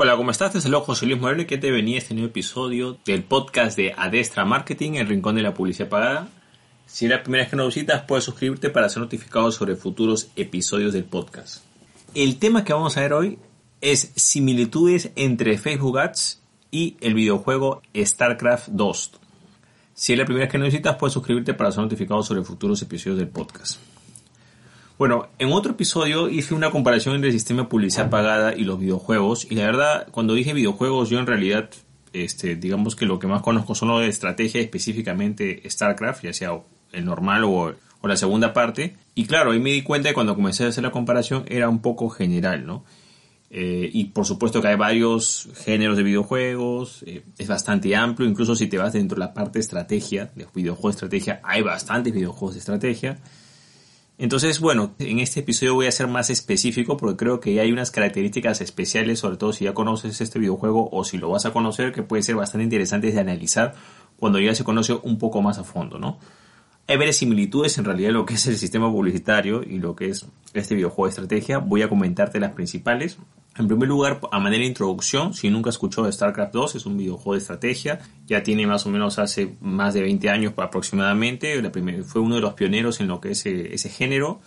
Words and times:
Hola, 0.00 0.16
¿cómo 0.16 0.30
estás? 0.30 0.52
Desde 0.52 0.68
luego 0.68 0.84
José 0.84 1.06
Luis 1.06 1.20
Moreno 1.20 1.44
que 1.44 1.58
te 1.58 1.72
venía 1.72 1.98
este 1.98 2.14
nuevo 2.14 2.28
episodio 2.28 2.96
del 3.04 3.24
podcast 3.24 3.76
de 3.76 3.94
Adestra 3.96 4.44
Marketing, 4.44 4.92
el 4.92 5.08
rincón 5.08 5.34
de 5.34 5.42
la 5.42 5.54
publicidad 5.54 5.88
pagada. 5.88 6.28
Si 6.86 7.06
es 7.06 7.10
la 7.10 7.20
primera 7.24 7.42
vez 7.42 7.50
que 7.50 7.56
nos 7.56 7.74
visitas, 7.74 8.02
puedes 8.02 8.22
suscribirte 8.22 8.70
para 8.70 8.88
ser 8.88 9.02
notificado 9.02 9.50
sobre 9.50 9.74
futuros 9.74 10.30
episodios 10.36 10.92
del 10.92 11.02
podcast. 11.02 11.64
El 12.14 12.38
tema 12.38 12.62
que 12.62 12.72
vamos 12.72 12.96
a 12.96 13.00
ver 13.00 13.12
hoy 13.12 13.40
es 13.80 14.12
similitudes 14.14 15.10
entre 15.16 15.58
Facebook 15.58 15.98
Ads 15.98 16.42
y 16.70 16.96
el 17.00 17.14
videojuego 17.14 17.82
StarCraft 17.96 18.68
2. 18.68 19.10
Si 19.94 20.12
es 20.12 20.18
la 20.20 20.26
primera 20.26 20.44
vez 20.44 20.52
que 20.52 20.58
nos 20.58 20.68
visitas, 20.68 20.94
puedes 20.94 21.14
suscribirte 21.14 21.54
para 21.54 21.72
ser 21.72 21.82
notificado 21.82 22.22
sobre 22.22 22.44
futuros 22.44 22.80
episodios 22.82 23.18
del 23.18 23.30
podcast. 23.30 23.80
Bueno, 24.98 25.28
en 25.38 25.52
otro 25.52 25.72
episodio 25.72 26.28
hice 26.28 26.54
una 26.54 26.72
comparación 26.72 27.14
entre 27.14 27.28
el 27.28 27.32
sistema 27.32 27.62
de 27.62 27.68
publicidad 27.68 28.10
pagada 28.10 28.56
y 28.56 28.64
los 28.64 28.80
videojuegos. 28.80 29.46
Y 29.48 29.54
la 29.54 29.64
verdad, 29.66 30.08
cuando 30.10 30.34
dije 30.34 30.52
videojuegos, 30.52 31.08
yo 31.08 31.20
en 31.20 31.26
realidad, 31.28 31.70
este, 32.12 32.56
digamos 32.56 32.96
que 32.96 33.06
lo 33.06 33.20
que 33.20 33.28
más 33.28 33.40
conozco 33.40 33.76
son 33.76 33.90
los 33.90 34.00
de 34.00 34.08
estrategia, 34.08 34.60
específicamente 34.60 35.62
StarCraft, 35.70 36.24
ya 36.24 36.32
sea 36.32 36.50
el 36.90 37.04
normal 37.04 37.44
o, 37.44 37.76
la 38.02 38.16
segunda 38.16 38.52
parte. 38.52 38.96
Y 39.14 39.26
claro, 39.26 39.52
ahí 39.52 39.60
me 39.60 39.70
di 39.70 39.82
cuenta 39.82 40.08
que 40.08 40.14
cuando 40.14 40.34
comencé 40.34 40.64
a 40.64 40.68
hacer 40.68 40.82
la 40.82 40.90
comparación 40.90 41.44
era 41.46 41.68
un 41.68 41.80
poco 41.80 42.08
general, 42.08 42.66
¿no? 42.66 42.84
Eh, 43.50 43.88
y 43.92 44.06
por 44.06 44.26
supuesto 44.26 44.60
que 44.60 44.68
hay 44.68 44.76
varios 44.76 45.48
géneros 45.64 45.96
de 45.96 46.02
videojuegos, 46.02 47.04
eh, 47.06 47.22
es 47.38 47.46
bastante 47.46 47.94
amplio, 47.94 48.28
incluso 48.28 48.56
si 48.56 48.66
te 48.66 48.78
vas 48.78 48.94
dentro 48.94 49.14
de 49.14 49.20
la 49.20 49.32
parte 49.32 49.58
de 49.58 49.60
estrategia, 49.60 50.32
de 50.34 50.46
videojuegos 50.52 50.94
de 50.94 50.96
estrategia, 50.96 51.40
hay 51.44 51.62
bastantes 51.62 52.12
videojuegos 52.12 52.54
de 52.54 52.58
estrategia. 52.58 53.18
Entonces, 54.18 54.58
bueno, 54.58 54.94
en 54.98 55.20
este 55.20 55.40
episodio 55.40 55.74
voy 55.74 55.86
a 55.86 55.92
ser 55.92 56.08
más 56.08 56.28
específico 56.28 56.96
porque 56.96 57.16
creo 57.16 57.38
que 57.38 57.60
hay 57.60 57.70
unas 57.70 57.92
características 57.92 58.60
especiales, 58.60 59.20
sobre 59.20 59.36
todo 59.36 59.52
si 59.52 59.64
ya 59.64 59.74
conoces 59.74 60.20
este 60.20 60.40
videojuego 60.40 60.88
o 60.90 61.04
si 61.04 61.18
lo 61.18 61.30
vas 61.30 61.46
a 61.46 61.52
conocer, 61.52 61.92
que 61.92 62.02
puede 62.02 62.24
ser 62.24 62.34
bastante 62.34 62.64
interesante 62.64 63.12
de 63.12 63.20
analizar 63.20 63.76
cuando 64.18 64.40
ya 64.40 64.56
se 64.56 64.64
conoce 64.64 64.92
un 64.92 65.18
poco 65.18 65.40
más 65.40 65.58
a 65.58 65.64
fondo, 65.64 66.00
¿no? 66.00 66.18
Hay 66.88 66.96
varias 66.96 67.16
similitudes 67.16 67.78
en 67.78 67.84
realidad 67.84 68.10
lo 68.10 68.26
que 68.26 68.34
es 68.34 68.46
el 68.48 68.56
sistema 68.56 68.90
publicitario 68.90 69.62
y 69.62 69.78
lo 69.78 69.94
que 69.94 70.08
es 70.08 70.26
este 70.52 70.74
videojuego 70.74 71.04
de 71.04 71.10
estrategia. 71.10 71.58
Voy 71.58 71.82
a 71.82 71.88
comentarte 71.88 72.40
las 72.40 72.52
principales. 72.52 73.18
En 73.58 73.66
primer 73.66 73.88
lugar, 73.88 74.20
a 74.30 74.38
manera 74.38 74.60
de 74.60 74.68
introducción, 74.68 75.34
si 75.34 75.50
nunca 75.50 75.70
escuchó 75.70 76.04
de 76.04 76.12
StarCraft 76.12 76.52
2, 76.52 76.74
es 76.76 76.86
un 76.86 76.96
videojuego 76.96 77.32
de 77.32 77.38
estrategia. 77.38 77.98
Ya 78.24 78.44
tiene 78.44 78.68
más 78.68 78.86
o 78.86 78.90
menos 78.90 79.18
hace 79.18 79.56
más 79.60 79.94
de 79.94 80.02
20 80.02 80.30
años 80.30 80.52
aproximadamente. 80.56 81.60
fue 82.04 82.20
uno 82.20 82.36
de 82.36 82.40
los 82.40 82.54
pioneros 82.54 83.00
en 83.00 83.08
lo 83.08 83.20
que 83.20 83.32
es 83.32 83.40
ese, 83.46 83.74
ese 83.74 83.88
género. 83.88 84.40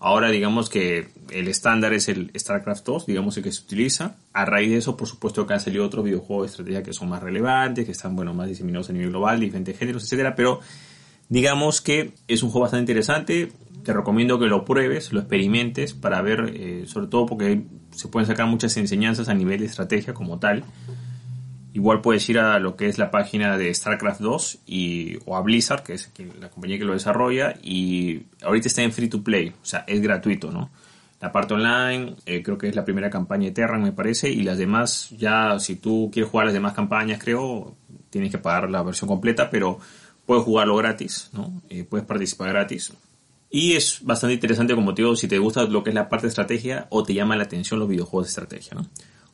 Ahora 0.00 0.30
digamos 0.30 0.70
que 0.70 1.08
el 1.30 1.48
estándar 1.48 1.92
es 1.92 2.08
el 2.08 2.32
StarCraft 2.36 2.84
2, 2.84 3.06
digamos 3.06 3.36
el 3.36 3.44
que 3.44 3.52
se 3.52 3.62
utiliza. 3.62 4.16
A 4.32 4.44
raíz 4.44 4.70
de 4.70 4.78
eso, 4.78 4.96
por 4.96 5.06
supuesto 5.06 5.46
que 5.46 5.54
han 5.54 5.60
salido 5.60 5.84
otros 5.84 6.04
videojuegos 6.04 6.46
de 6.46 6.50
estrategia 6.50 6.82
que 6.82 6.92
son 6.92 7.08
más 7.08 7.22
relevantes, 7.22 7.84
que 7.84 7.92
están 7.92 8.16
bueno, 8.16 8.34
más 8.34 8.48
diseminados 8.48 8.90
a 8.90 8.92
nivel 8.92 9.10
global, 9.10 9.38
diferentes 9.38 9.78
géneros, 9.78 10.02
etcétera, 10.04 10.34
pero 10.34 10.60
digamos 11.28 11.80
que 11.80 12.12
es 12.26 12.42
un 12.42 12.50
juego 12.50 12.62
bastante 12.62 12.92
interesante 12.92 13.52
te 13.88 13.94
recomiendo 13.94 14.38
que 14.38 14.44
lo 14.46 14.66
pruebes, 14.66 15.14
lo 15.14 15.20
experimentes 15.20 15.94
para 15.94 16.20
ver, 16.20 16.52
eh, 16.54 16.84
sobre 16.86 17.06
todo 17.06 17.24
porque 17.24 17.62
se 17.98 18.06
pueden 18.06 18.28
sacar 18.28 18.46
muchas 18.46 18.76
enseñanzas 18.76 19.28
a 19.28 19.34
nivel 19.34 19.58
de 19.58 19.66
estrategia 19.66 20.14
como 20.14 20.38
tal. 20.38 20.62
Igual 21.74 22.00
puedes 22.00 22.28
ir 22.28 22.38
a 22.38 22.60
lo 22.60 22.76
que 22.76 22.88
es 22.88 22.96
la 22.96 23.10
página 23.10 23.58
de 23.58 23.74
StarCraft 23.74 24.20
2 24.20 24.58
y, 24.66 25.18
o 25.26 25.36
a 25.36 25.42
Blizzard, 25.42 25.82
que 25.82 25.94
es 25.94 26.08
la 26.40 26.48
compañía 26.48 26.78
que 26.78 26.84
lo 26.84 26.92
desarrolla, 26.92 27.56
y 27.60 28.22
ahorita 28.42 28.68
está 28.68 28.82
en 28.82 28.92
free 28.92 29.08
to 29.08 29.24
play, 29.24 29.48
o 29.48 29.64
sea, 29.64 29.84
es 29.88 30.00
gratuito, 30.00 30.52
¿no? 30.52 30.70
La 31.20 31.32
parte 31.32 31.54
online, 31.54 32.14
eh, 32.24 32.40
creo 32.44 32.56
que 32.56 32.68
es 32.68 32.76
la 32.76 32.84
primera 32.84 33.10
campaña 33.10 33.46
de 33.46 33.50
Terran, 33.50 33.82
me 33.82 33.90
parece, 33.90 34.30
y 34.30 34.42
las 34.42 34.58
demás, 34.58 35.10
ya 35.18 35.58
si 35.58 35.74
tú 35.74 36.08
quieres 36.12 36.30
jugar 36.30 36.46
las 36.46 36.54
demás 36.54 36.74
campañas, 36.74 37.20
creo, 37.20 37.74
tienes 38.10 38.30
que 38.30 38.38
pagar 38.38 38.70
la 38.70 38.84
versión 38.84 39.08
completa, 39.08 39.50
pero 39.50 39.80
puedes 40.24 40.44
jugarlo 40.44 40.76
gratis, 40.76 41.30
¿no? 41.32 41.60
Eh, 41.68 41.82
puedes 41.82 42.06
participar 42.06 42.50
gratis. 42.50 42.92
Y 43.50 43.74
es 43.74 44.00
bastante 44.02 44.34
interesante, 44.34 44.74
como 44.74 44.94
te 44.94 45.02
digo, 45.02 45.16
si 45.16 45.26
te 45.26 45.38
gusta 45.38 45.64
lo 45.64 45.82
que 45.82 45.90
es 45.90 45.94
la 45.94 46.08
parte 46.08 46.26
de 46.26 46.28
estrategia 46.28 46.86
o 46.90 47.02
te 47.02 47.14
llama 47.14 47.36
la 47.36 47.44
atención 47.44 47.80
los 47.80 47.88
videojuegos 47.88 48.26
de 48.26 48.30
estrategia. 48.30 48.74
¿no? 48.74 48.86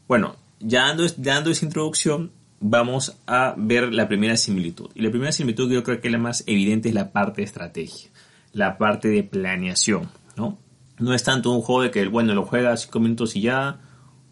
Bueno, 0.06 0.36
ya 0.60 0.86
dando, 0.86 1.04
dando 1.16 1.50
esa 1.50 1.64
introducción, 1.64 2.30
vamos 2.60 3.16
a 3.26 3.54
ver 3.56 3.92
la 3.92 4.06
primera 4.06 4.36
similitud. 4.36 4.90
Y 4.94 5.02
la 5.02 5.10
primera 5.10 5.32
similitud 5.32 5.68
que 5.68 5.74
yo 5.74 5.82
creo 5.82 6.00
que 6.00 6.08
es 6.08 6.12
la 6.12 6.18
más 6.18 6.44
evidente 6.46 6.88
es 6.88 6.94
la 6.94 7.12
parte 7.12 7.40
de 7.40 7.46
estrategia, 7.46 8.10
la 8.52 8.78
parte 8.78 9.08
de 9.08 9.24
planeación. 9.24 10.08
¿no? 10.36 10.58
no 10.98 11.14
es 11.14 11.22
tanto 11.22 11.50
un 11.50 11.60
juego 11.60 11.82
de 11.82 11.90
que, 11.90 12.06
bueno, 12.06 12.34
lo 12.34 12.44
juegas 12.44 12.82
5 12.82 13.00
minutos 13.00 13.36
y 13.36 13.42
ya, 13.42 13.80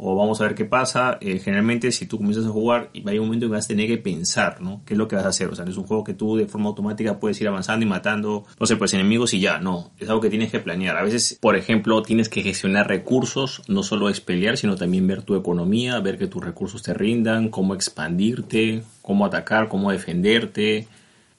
o 0.05 0.17
vamos 0.17 0.41
a 0.41 0.45
ver 0.45 0.57
qué 0.57 0.65
pasa. 0.65 1.17
Eh, 1.21 1.39
generalmente 1.39 1.93
si 1.93 2.07
tú 2.07 2.17
comienzas 2.17 2.45
a 2.45 2.49
jugar, 2.49 2.91
hay 3.07 3.19
un 3.19 3.27
momento 3.27 3.47
que 3.47 3.53
vas 3.53 3.67
a 3.67 3.69
tener 3.69 3.87
que 3.87 3.99
pensar, 3.99 4.61
¿no? 4.61 4.83
¿Qué 4.85 4.95
es 4.95 4.99
lo 4.99 5.07
que 5.07 5.15
vas 5.15 5.25
a 5.25 5.29
hacer? 5.29 5.49
O 5.49 5.55
sea, 5.55 5.65
no 5.65 5.71
es 5.71 5.77
un 5.77 5.85
juego 5.85 6.03
que 6.03 6.13
tú 6.13 6.37
de 6.37 6.47
forma 6.47 6.69
automática 6.69 7.21
puedes 7.21 7.41
ir 7.41 7.47
avanzando 7.47 7.87
y 7.87 7.89
matando, 7.89 8.45
no 8.59 8.67
sé, 8.67 8.75
pues 8.75 8.93
enemigos 8.95 9.33
y 9.33 9.39
ya, 9.39 9.61
no. 9.61 9.93
Es 10.01 10.09
algo 10.09 10.21
que 10.21 10.29
tienes 10.29 10.51
que 10.51 10.59
planear. 10.59 10.97
A 10.97 11.05
veces, 11.05 11.39
por 11.41 11.55
ejemplo, 11.55 12.03
tienes 12.03 12.29
que 12.29 12.43
gestionar 12.43 12.89
recursos, 12.89 13.63
no 13.69 13.85
solo 13.85 14.09
es 14.09 14.21
pelear, 14.21 14.57
sino 14.57 14.75
también 14.75 15.07
ver 15.07 15.23
tu 15.23 15.37
economía, 15.37 16.01
ver 16.01 16.19
que 16.19 16.27
tus 16.27 16.45
recursos 16.45 16.83
te 16.83 16.95
rindan, 16.95 17.49
cómo 17.49 17.73
expandirte, 17.73 18.83
cómo 19.03 19.25
atacar, 19.25 19.69
cómo 19.69 19.93
defenderte, 19.93 20.89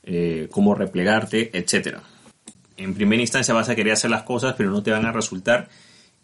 eh, 0.04 0.48
cómo 0.52 0.74
replegarte, 0.74 1.52
etc. 1.58 1.98
En 2.78 2.94
primera 2.94 3.22
instancia 3.22 3.54
vas 3.54 3.68
a 3.68 3.76
querer 3.76 3.92
hacer 3.92 4.10
las 4.10 4.24
cosas, 4.24 4.56
pero 4.58 4.72
no 4.72 4.82
te 4.84 4.92
van 4.92 5.06
a 5.06 5.12
resultar 5.12 5.68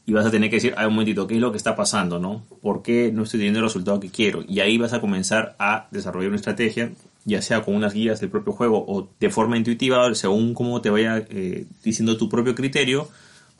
y 0.06 0.14
vas 0.14 0.26
a 0.26 0.32
tener 0.32 0.50
que 0.50 0.56
decir, 0.56 0.74
ay, 0.78 0.88
un 0.88 0.94
momentito, 0.94 1.28
¿qué 1.28 1.36
es 1.36 1.42
lo 1.42 1.52
que 1.52 1.58
está 1.58 1.76
pasando? 1.76 2.20
¿no? 2.20 2.44
¿Por 2.62 2.82
qué 2.82 3.12
no 3.14 3.24
estoy 3.24 3.40
teniendo 3.40 3.60
el 3.60 3.66
resultado 3.66 4.00
que 4.00 4.10
quiero? 4.10 4.44
Y 4.48 4.60
ahí 4.60 4.78
vas 4.78 4.94
a 4.94 5.02
comenzar 5.02 5.56
a 5.60 5.88
desarrollar 5.92 6.30
una 6.30 6.38
estrategia, 6.38 6.92
ya 7.26 7.42
sea 7.42 7.62
con 7.62 7.76
unas 7.76 7.94
guías 7.94 8.20
del 8.20 8.30
propio 8.30 8.54
juego 8.54 8.84
o 8.88 9.08
de 9.20 9.30
forma 9.30 9.58
intuitiva, 9.58 10.14
según 10.16 10.54
cómo 10.54 10.82
te 10.82 10.90
vaya 10.90 11.18
eh, 11.30 11.66
diciendo 11.84 12.18
tu 12.18 12.28
propio 12.28 12.56
criterio, 12.56 13.08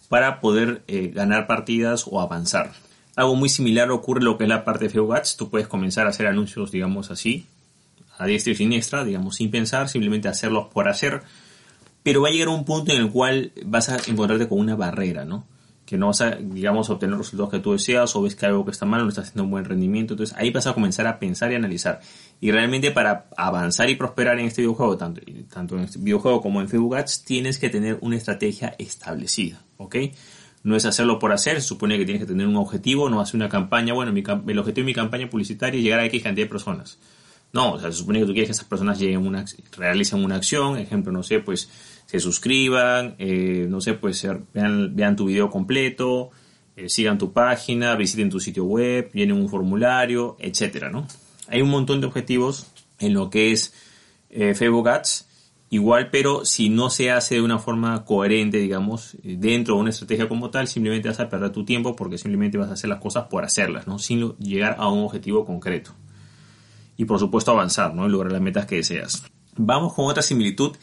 para 0.10 0.40
poder 0.40 0.82
eh, 0.88 1.12
ganar 1.14 1.46
partidas 1.46 2.06
o 2.10 2.20
avanzar. 2.20 2.72
Algo 3.16 3.36
muy 3.36 3.50
similar 3.50 3.92
ocurre 3.92 4.22
lo 4.22 4.38
que 4.38 4.46
es 4.46 4.50
la 4.50 4.66
parte 4.66 4.86
de 4.86 4.90
Facebook 4.90 5.16
Tú 5.38 5.50
puedes 5.50 5.68
comenzar 5.68 6.08
a 6.08 6.10
hacer 6.10 6.26
anuncios, 6.26 6.72
digamos 6.72 7.12
así, 7.12 7.46
a 8.18 8.26
diestra 8.26 8.54
y 8.54 8.56
siniestra, 8.56 9.04
digamos, 9.04 9.36
sin 9.36 9.52
pensar, 9.52 9.88
simplemente 9.88 10.28
hacerlos 10.28 10.68
por 10.74 10.88
hacer. 10.88 11.22
Pero 12.02 12.22
va 12.22 12.30
a 12.30 12.32
llegar 12.32 12.50
un 12.50 12.66
punto 12.66 12.92
en 12.92 13.02
el 13.02 13.12
cual 13.12 13.52
vas 13.66 13.90
a 13.90 13.98
encontrarte 14.08 14.48
con 14.48 14.60
una 14.60 14.76
barrera, 14.76 15.26
¿no? 15.26 15.46
Que 15.90 15.98
no 15.98 16.06
vas 16.06 16.22
a, 16.22 16.36
digamos, 16.36 16.88
obtener 16.92 17.18
los 17.18 17.26
resultados 17.26 17.50
que 17.50 17.58
tú 17.58 17.72
deseas 17.72 18.16
o 18.16 18.22
ves 18.22 18.36
que 18.36 18.46
algo 18.46 18.64
que 18.64 18.70
está 18.70 18.86
mal 18.86 19.02
no 19.02 19.10
está 19.10 19.22
haciendo 19.22 19.46
un 19.46 19.50
buen 19.50 19.66
rendimiento. 19.66 20.14
Entonces 20.14 20.38
ahí 20.38 20.52
vas 20.52 20.68
a 20.68 20.74
comenzar 20.74 21.08
a 21.08 21.18
pensar 21.18 21.52
y 21.52 21.56
analizar. 21.56 22.00
Y 22.40 22.52
realmente 22.52 22.92
para 22.92 23.26
avanzar 23.36 23.90
y 23.90 23.96
prosperar 23.96 24.38
en 24.38 24.46
este 24.46 24.62
videojuego, 24.62 24.98
tanto, 24.98 25.20
tanto 25.52 25.78
en 25.78 25.86
este 25.86 25.98
videojuego 25.98 26.44
como 26.44 26.62
en 26.62 26.70
Facebook 26.70 26.96
Ads, 26.96 27.24
tienes 27.24 27.58
que 27.58 27.72
tener 27.72 27.98
una 28.02 28.18
estrategia 28.18 28.76
establecida, 28.78 29.64
¿ok? 29.78 29.96
No 30.62 30.76
es 30.76 30.86
hacerlo 30.86 31.18
por 31.18 31.32
hacer, 31.32 31.60
se 31.60 31.68
supone 31.68 31.98
que 31.98 32.06
tienes 32.06 32.22
que 32.22 32.28
tener 32.28 32.46
un 32.46 32.58
objetivo, 32.58 33.10
no 33.10 33.20
hacer 33.20 33.38
una 33.38 33.50
campaña, 33.50 33.96
bueno, 33.96 34.12
el 34.12 34.60
objetivo 34.60 34.86
de 34.86 34.92
mi 34.92 34.94
campaña 34.94 35.28
publicitaria 35.28 35.80
es 35.80 35.84
llegar 35.84 36.02
a 36.02 36.06
X 36.06 36.22
cantidad 36.22 36.46
de 36.46 36.52
personas. 36.52 37.00
No, 37.52 37.74
o 37.74 37.80
sea, 37.80 37.92
se 37.92 37.98
supone 37.98 38.20
que 38.20 38.26
tú 38.28 38.34
quieres 38.34 38.50
que 38.50 38.52
esas 38.52 38.66
personas 38.66 39.00
lleguen 39.00 39.26
una, 39.26 39.44
realicen 39.76 40.24
una 40.24 40.36
acción, 40.36 40.78
ejemplo, 40.78 41.12
no 41.12 41.24
sé, 41.24 41.40
pues 41.40 41.68
se 42.10 42.20
suscriban, 42.20 43.14
eh, 43.20 43.68
no 43.70 43.82
sé, 43.82 43.94
pues 43.94 44.28
vean, 44.52 44.96
vean 44.96 45.16
tu 45.16 45.26
video 45.26 45.52
completo, 45.52 46.32
eh, 46.76 46.90
sigan 46.90 47.20
tu 47.20 47.34
página, 47.34 47.96
visiten 47.96 48.32
tu 48.32 48.40
sitio 48.40 48.64
web, 48.64 49.12
llenen 49.14 49.36
un 49.36 49.48
formulario, 49.48 50.36
etcétera, 50.40 50.90
¿no? 50.90 51.08
Hay 51.50 51.62
un 51.62 51.70
montón 51.70 52.02
de 52.02 52.08
objetivos 52.08 52.66
en 52.98 53.14
lo 53.14 53.30
que 53.30 53.52
es 53.52 53.76
eh, 54.32 54.56
Facebook 54.56 54.90
Ads, 54.90 55.28
igual, 55.70 56.10
pero 56.10 56.46
si 56.46 56.70
no 56.70 56.90
se 56.90 57.12
hace 57.12 57.36
de 57.36 57.42
una 57.44 57.60
forma 57.60 58.04
coherente, 58.06 58.58
digamos, 58.58 59.16
dentro 59.22 59.76
de 59.76 59.82
una 59.82 59.92
estrategia 59.92 60.28
como 60.28 60.50
tal, 60.50 60.68
simplemente 60.68 61.10
vas 61.10 61.20
a 61.20 61.30
perder 61.30 61.52
tu 61.52 61.64
tiempo 61.64 61.96
porque 61.96 62.18
simplemente 62.18 62.58
vas 62.58 62.72
a 62.72 62.74
hacer 62.74 62.90
las 62.90 63.02
cosas 63.02 63.28
por 63.28 63.44
hacerlas, 63.44 63.86
¿no? 63.86 64.00
Sin 64.00 64.36
llegar 64.40 64.78
a 64.80 64.90
un 64.90 65.04
objetivo 65.04 65.46
concreto. 65.46 65.92
Y 66.98 67.06
por 67.06 67.20
supuesto 67.20 67.52
avanzar, 67.52 67.94
¿no? 67.94 68.08
Y 68.08 68.10
lograr 68.10 68.32
las 68.32 68.42
metas 68.42 68.66
que 68.66 68.78
deseas. 68.78 69.26
Vamos 69.56 69.94
con 69.94 70.06
otra 70.06 70.24
similitud 70.24 70.76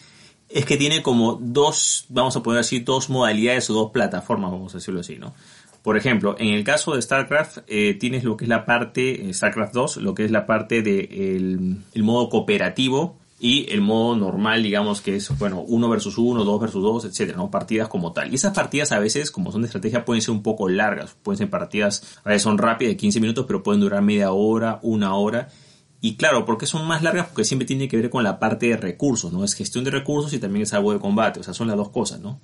es 0.49 0.65
que 0.65 0.77
tiene 0.77 1.03
como 1.03 1.39
dos, 1.41 2.07
vamos 2.09 2.37
a 2.37 2.43
poner 2.43 2.61
así, 2.61 2.81
dos 2.81 3.11
modalidades 3.11 3.69
o 3.71 3.75
dos 3.75 3.91
plataformas, 3.91 4.51
vamos 4.51 4.75
a 4.75 4.79
decirlo 4.79 5.01
así, 5.01 5.17
¿no? 5.17 5.35
Por 5.83 5.97
ejemplo, 5.97 6.35
en 6.39 6.49
el 6.49 6.65
caso 6.65 6.95
de 6.95 7.03
StarCraft 7.03 7.59
eh, 7.69 7.95
tienes 7.95 8.25
lo 8.25 8.37
que 8.37 8.45
es 8.45 8.49
la 8.49 8.67
parte, 8.67 9.33
StarCraft 9.33 9.73
2, 9.73 9.97
lo 9.99 10.15
que 10.15 10.25
es 10.25 10.33
la 10.33 10.45
parte 10.45 10.83
del 10.83 11.09
de 11.09 11.77
el 11.95 12.03
modo 12.03 12.29
cooperativo 12.29 13.17
y 13.39 13.71
el 13.71 13.83
modo 13.83 14.17
normal, 14.17 14.63
digamos 14.63 15.03
que 15.03 15.17
es, 15.17 15.37
bueno, 15.39 15.61
1 15.61 15.89
versus 15.89 16.17
1, 16.17 16.43
2 16.43 16.61
versus 16.61 16.83
2, 16.83 17.05
etcétera, 17.05 17.37
¿no? 17.37 17.51
Partidas 17.51 17.89
como 17.89 18.13
tal. 18.13 18.33
Y 18.33 18.37
esas 18.37 18.55
partidas 18.55 18.93
a 18.93 18.99
veces, 18.99 19.31
como 19.31 19.53
son 19.53 19.63
de 19.63 19.67
estrategia, 19.67 20.05
pueden 20.05 20.23
ser 20.23 20.33
un 20.33 20.43
poco 20.43 20.69
largas. 20.69 21.15
Pueden 21.23 21.39
ser 21.39 21.51
partidas, 21.51 22.19
a 22.25 22.31
veces 22.31 22.43
son 22.43 22.57
rápidas 22.57 22.93
de 22.93 22.97
15 22.97 23.21
minutos, 23.21 23.45
pero 23.47 23.63
pueden 23.63 23.81
durar 23.81 24.03
media 24.03 24.33
hora, 24.33 24.81
una 24.83 25.15
hora. 25.15 25.49
Y 26.01 26.17
claro, 26.17 26.45
¿por 26.45 26.59
qué 26.59 26.67
son 26.67 26.87
más 26.87 27.03
largas? 27.03 27.29
Porque 27.29 27.45
siempre 27.45 27.67
tiene 27.67 27.89
que 27.89 27.97
ver 27.97 28.11
con 28.11 28.23
la 28.23 28.39
parte 28.39 28.67
de 28.67 28.77
recursos, 28.77 29.33
¿no? 29.33 29.45
Es 29.45 29.55
gestión 29.55 29.85
de 29.85 29.91
recursos 29.91 30.33
y 30.33 30.39
también 30.39 30.63
es 30.63 30.73
algo 30.75 30.93
de 30.93 30.99
combate, 30.99 31.41
o 31.41 31.43
sea, 31.43 31.55
son 31.55 31.69
las 31.69 31.77
dos 31.77 31.89
cosas, 31.91 32.21
¿no? 32.21 32.41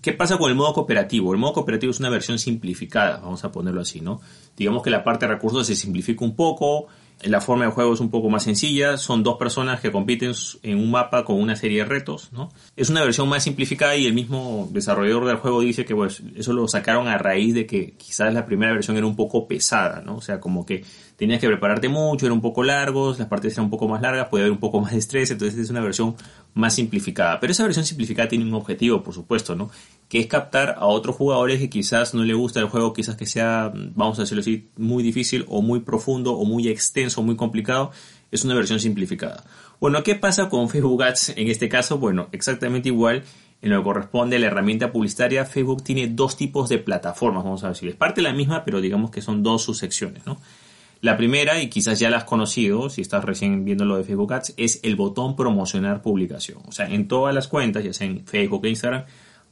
¿Qué 0.00 0.12
pasa 0.12 0.36
con 0.36 0.50
el 0.50 0.56
modo 0.56 0.74
cooperativo? 0.74 1.32
El 1.32 1.38
modo 1.38 1.54
cooperativo 1.54 1.90
es 1.90 1.98
una 1.98 2.10
versión 2.10 2.38
simplificada, 2.38 3.20
vamos 3.20 3.42
a 3.42 3.50
ponerlo 3.50 3.80
así, 3.80 4.02
¿no? 4.02 4.20
Digamos 4.54 4.82
que 4.82 4.90
la 4.90 5.02
parte 5.02 5.26
de 5.26 5.32
recursos 5.32 5.66
se 5.66 5.74
simplifica 5.74 6.24
un 6.24 6.36
poco, 6.36 6.88
la 7.22 7.40
forma 7.40 7.64
de 7.64 7.70
juego 7.70 7.94
es 7.94 8.00
un 8.00 8.10
poco 8.10 8.28
más 8.28 8.42
sencilla, 8.42 8.98
son 8.98 9.22
dos 9.22 9.38
personas 9.38 9.80
que 9.80 9.90
compiten 9.90 10.32
en 10.62 10.78
un 10.78 10.90
mapa 10.90 11.24
con 11.24 11.40
una 11.40 11.56
serie 11.56 11.78
de 11.78 11.84
retos, 11.86 12.30
¿no? 12.32 12.50
Es 12.76 12.90
una 12.90 13.02
versión 13.02 13.28
más 13.28 13.44
simplificada 13.44 13.96
y 13.96 14.04
el 14.04 14.12
mismo 14.12 14.68
desarrollador 14.72 15.26
del 15.26 15.36
juego 15.36 15.62
dice 15.62 15.84
que 15.84 15.94
pues, 15.94 16.22
eso 16.36 16.52
lo 16.52 16.68
sacaron 16.68 17.08
a 17.08 17.16
raíz 17.16 17.54
de 17.54 17.66
que 17.66 17.92
quizás 17.92 18.34
la 18.34 18.44
primera 18.44 18.72
versión 18.72 18.96
era 18.96 19.06
un 19.06 19.16
poco 19.16 19.48
pesada, 19.48 20.02
¿no? 20.02 20.16
O 20.16 20.20
sea, 20.20 20.38
como 20.38 20.66
que 20.66 20.84
tenías 21.16 21.40
que 21.40 21.46
prepararte 21.46 21.88
mucho, 21.88 22.26
era 22.26 22.32
un 22.32 22.40
poco 22.40 22.62
largos, 22.62 23.18
las 23.18 23.28
partes 23.28 23.52
eran 23.52 23.66
un 23.66 23.70
poco 23.70 23.88
más 23.88 24.00
largas, 24.02 24.28
podía 24.28 24.44
haber 24.44 24.52
un 24.52 24.58
poco 24.58 24.80
más 24.80 24.92
de 24.92 24.98
estrés, 24.98 25.30
entonces 25.30 25.58
es 25.58 25.70
una 25.70 25.80
versión 25.80 26.16
más 26.54 26.74
simplificada. 26.74 27.40
Pero 27.40 27.52
esa 27.52 27.64
versión 27.64 27.84
simplificada 27.84 28.28
tiene 28.28 28.44
un 28.44 28.54
objetivo, 28.54 29.02
por 29.02 29.14
supuesto, 29.14 29.54
¿no? 29.54 29.70
Que 30.08 30.20
es 30.20 30.26
captar 30.26 30.76
a 30.78 30.86
otros 30.86 31.16
jugadores 31.16 31.60
que 31.60 31.70
quizás 31.70 32.14
no 32.14 32.24
le 32.24 32.34
gusta 32.34 32.60
el 32.60 32.66
juego, 32.66 32.92
quizás 32.92 33.16
que 33.16 33.26
sea, 33.26 33.72
vamos 33.74 34.18
a 34.18 34.22
decirlo 34.22 34.40
así, 34.40 34.68
muy 34.76 35.02
difícil 35.02 35.44
o 35.48 35.62
muy 35.62 35.80
profundo 35.80 36.32
o 36.32 36.44
muy 36.44 36.68
extenso 36.68 37.22
muy 37.22 37.36
complicado. 37.36 37.90
Es 38.30 38.44
una 38.44 38.54
versión 38.54 38.80
simplificada. 38.80 39.44
Bueno, 39.80 40.02
¿qué 40.02 40.14
pasa 40.14 40.48
con 40.48 40.68
Facebook 40.68 41.02
Ads 41.02 41.30
en 41.36 41.48
este 41.48 41.68
caso? 41.68 41.98
Bueno, 41.98 42.28
exactamente 42.32 42.88
igual 42.88 43.22
en 43.62 43.70
lo 43.70 43.78
que 43.78 43.84
corresponde 43.84 44.36
a 44.36 44.38
la 44.38 44.46
herramienta 44.48 44.92
publicitaria, 44.92 45.46
Facebook 45.46 45.82
tiene 45.82 46.08
dos 46.08 46.36
tipos 46.36 46.68
de 46.68 46.78
plataformas, 46.78 47.44
vamos 47.44 47.64
a 47.64 47.68
decir. 47.68 47.88
Es 47.88 47.94
parte 47.94 48.20
de 48.20 48.28
la 48.28 48.34
misma, 48.34 48.62
pero 48.64 48.80
digamos 48.80 49.10
que 49.10 49.22
son 49.22 49.42
dos 49.42 49.62
subsecciones, 49.62 50.26
¿no? 50.26 50.38
La 51.04 51.18
primera, 51.18 51.60
y 51.60 51.68
quizás 51.68 51.98
ya 51.98 52.08
la 52.08 52.16
has 52.16 52.24
conocido 52.24 52.88
si 52.88 53.02
estás 53.02 53.22
recién 53.22 53.62
viendo 53.66 53.84
lo 53.84 53.98
de 53.98 54.04
Facebook 54.04 54.32
Ads, 54.32 54.54
es 54.56 54.80
el 54.84 54.96
botón 54.96 55.36
promocionar 55.36 56.00
publicación. 56.00 56.62
O 56.66 56.72
sea, 56.72 56.86
en 56.86 57.08
todas 57.08 57.34
las 57.34 57.46
cuentas, 57.46 57.84
ya 57.84 57.92
sea 57.92 58.06
en 58.06 58.24
Facebook 58.24 58.64
e 58.64 58.70
Instagram, 58.70 59.02
va 59.02 59.06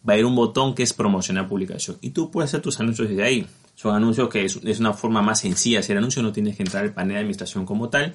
a 0.06 0.12
haber 0.14 0.24
un 0.24 0.34
botón 0.34 0.74
que 0.74 0.82
es 0.82 0.94
promocionar 0.94 1.48
publicación. 1.48 1.98
Y 2.00 2.12
tú 2.12 2.30
puedes 2.30 2.48
hacer 2.48 2.62
tus 2.62 2.80
anuncios 2.80 3.10
desde 3.10 3.22
ahí. 3.22 3.46
Son 3.74 3.94
anuncios 3.94 4.30
que 4.30 4.46
es, 4.46 4.80
una 4.80 4.94
forma 4.94 5.20
más 5.20 5.40
sencilla 5.40 5.76
de 5.76 5.80
hacer 5.80 5.98
anuncios, 5.98 6.24
no 6.24 6.32
tienes 6.32 6.56
que 6.56 6.62
entrar 6.62 6.84
al 6.84 6.94
panel 6.94 7.16
de 7.16 7.18
administración 7.18 7.66
como 7.66 7.90
tal. 7.90 8.14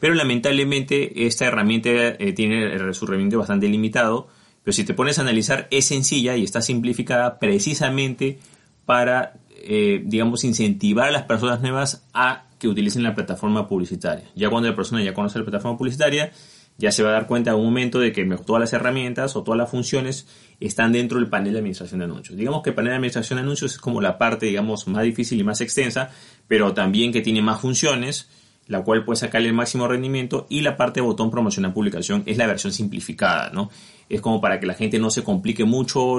Pero 0.00 0.14
lamentablemente 0.14 1.28
esta 1.28 1.44
herramienta 1.44 1.90
eh, 1.90 2.32
tiene 2.32 2.92
su 2.92 3.06
rendimiento 3.06 3.38
bastante 3.38 3.68
limitado. 3.68 4.26
Pero 4.64 4.72
si 4.72 4.82
te 4.82 4.94
pones 4.94 5.20
a 5.20 5.22
analizar, 5.22 5.68
es 5.70 5.84
sencilla 5.84 6.36
y 6.36 6.42
está 6.42 6.60
simplificada 6.60 7.38
precisamente 7.38 8.40
para, 8.84 9.34
eh, 9.62 10.02
digamos, 10.04 10.42
incentivar 10.42 11.10
a 11.10 11.12
las 11.12 11.22
personas 11.22 11.60
nuevas 11.60 12.04
a 12.12 12.43
que 12.58 12.68
utilicen 12.68 13.02
la 13.02 13.14
plataforma 13.14 13.68
publicitaria. 13.68 14.30
Ya 14.34 14.50
cuando 14.50 14.68
la 14.68 14.76
persona 14.76 15.02
ya 15.02 15.14
conoce 15.14 15.38
la 15.38 15.44
plataforma 15.44 15.76
publicitaria, 15.76 16.32
ya 16.76 16.90
se 16.90 17.02
va 17.02 17.10
a 17.10 17.12
dar 17.12 17.26
cuenta 17.26 17.52
en 17.52 17.56
un 17.56 17.66
momento 17.66 18.00
de 18.00 18.12
que 18.12 18.24
todas 18.44 18.60
las 18.60 18.72
herramientas 18.72 19.36
o 19.36 19.44
todas 19.44 19.58
las 19.58 19.70
funciones 19.70 20.26
están 20.58 20.92
dentro 20.92 21.18
del 21.18 21.28
panel 21.28 21.52
de 21.52 21.58
administración 21.60 22.00
de 22.00 22.06
anuncios. 22.06 22.36
Digamos 22.36 22.62
que 22.62 22.70
el 22.70 22.74
panel 22.74 22.90
de 22.90 22.96
administración 22.96 23.36
de 23.36 23.42
anuncios 23.42 23.72
es 23.74 23.78
como 23.78 24.00
la 24.00 24.18
parte, 24.18 24.46
digamos, 24.46 24.88
más 24.88 25.04
difícil 25.04 25.38
y 25.38 25.44
más 25.44 25.60
extensa, 25.60 26.10
pero 26.48 26.74
también 26.74 27.12
que 27.12 27.20
tiene 27.20 27.42
más 27.42 27.60
funciones, 27.60 28.28
la 28.66 28.82
cual 28.82 29.04
puede 29.04 29.18
sacarle 29.18 29.48
el 29.48 29.54
máximo 29.54 29.86
rendimiento, 29.86 30.46
y 30.48 30.62
la 30.62 30.76
parte 30.76 31.00
de 31.00 31.06
botón 31.06 31.30
promocionar 31.30 31.74
publicación 31.74 32.22
es 32.26 32.38
la 32.38 32.46
versión 32.46 32.72
simplificada, 32.72 33.50
¿no? 33.50 33.70
Es 34.08 34.20
como 34.20 34.40
para 34.40 34.58
que 34.58 34.66
la 34.66 34.74
gente 34.74 34.98
no 34.98 35.10
se 35.10 35.22
complique 35.22 35.64
mucho 35.64 36.18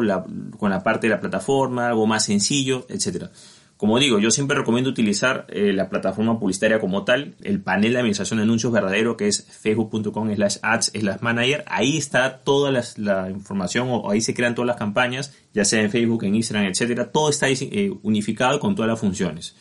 con 0.57 0.69
la 0.69 0.83
parte 0.83 1.07
de 1.07 1.15
la 1.15 1.19
plataforma, 1.19 1.87
algo 1.87 2.07
más 2.07 2.23
sencillo, 2.23 2.85
etcétera. 2.87 3.31
Como 3.77 3.99
digo, 3.99 4.19
yo 4.19 4.31
siempre 4.31 4.57
recomiendo 4.57 4.89
utilizar 4.89 5.45
eh, 5.49 5.73
la 5.73 5.89
plataforma 5.89 6.39
publicitaria 6.39 6.79
como 6.79 7.03
tal, 7.03 7.35
el 7.43 7.61
panel 7.61 7.91
de 7.91 7.99
administración 7.99 8.37
de 8.37 8.43
anuncios 8.43 8.71
verdadero 8.71 9.17
que 9.17 9.27
es 9.27 9.45
facebook.com 9.59 10.33
slash 10.33 10.57
ads 10.61 10.91
slash 10.95 11.19
manager. 11.19 11.65
Ahí 11.67 11.97
está 11.97 12.37
toda 12.37 12.71
la 12.71 13.29
información 13.29 13.89
o 13.91 14.09
ahí 14.09 14.21
se 14.21 14.33
crean 14.33 14.55
todas 14.55 14.67
las 14.67 14.77
campañas, 14.77 15.33
ya 15.53 15.65
sea 15.65 15.81
en 15.81 15.91
Facebook, 15.91 16.23
en 16.23 16.35
Instagram, 16.35 16.67
etcétera. 16.67 17.11
Todo 17.11 17.29
está 17.29 17.49
eh, 17.49 17.91
unificado 18.01 18.61
con 18.61 18.75
todas 18.75 18.89
las 18.89 18.99
funciones. 18.99 19.55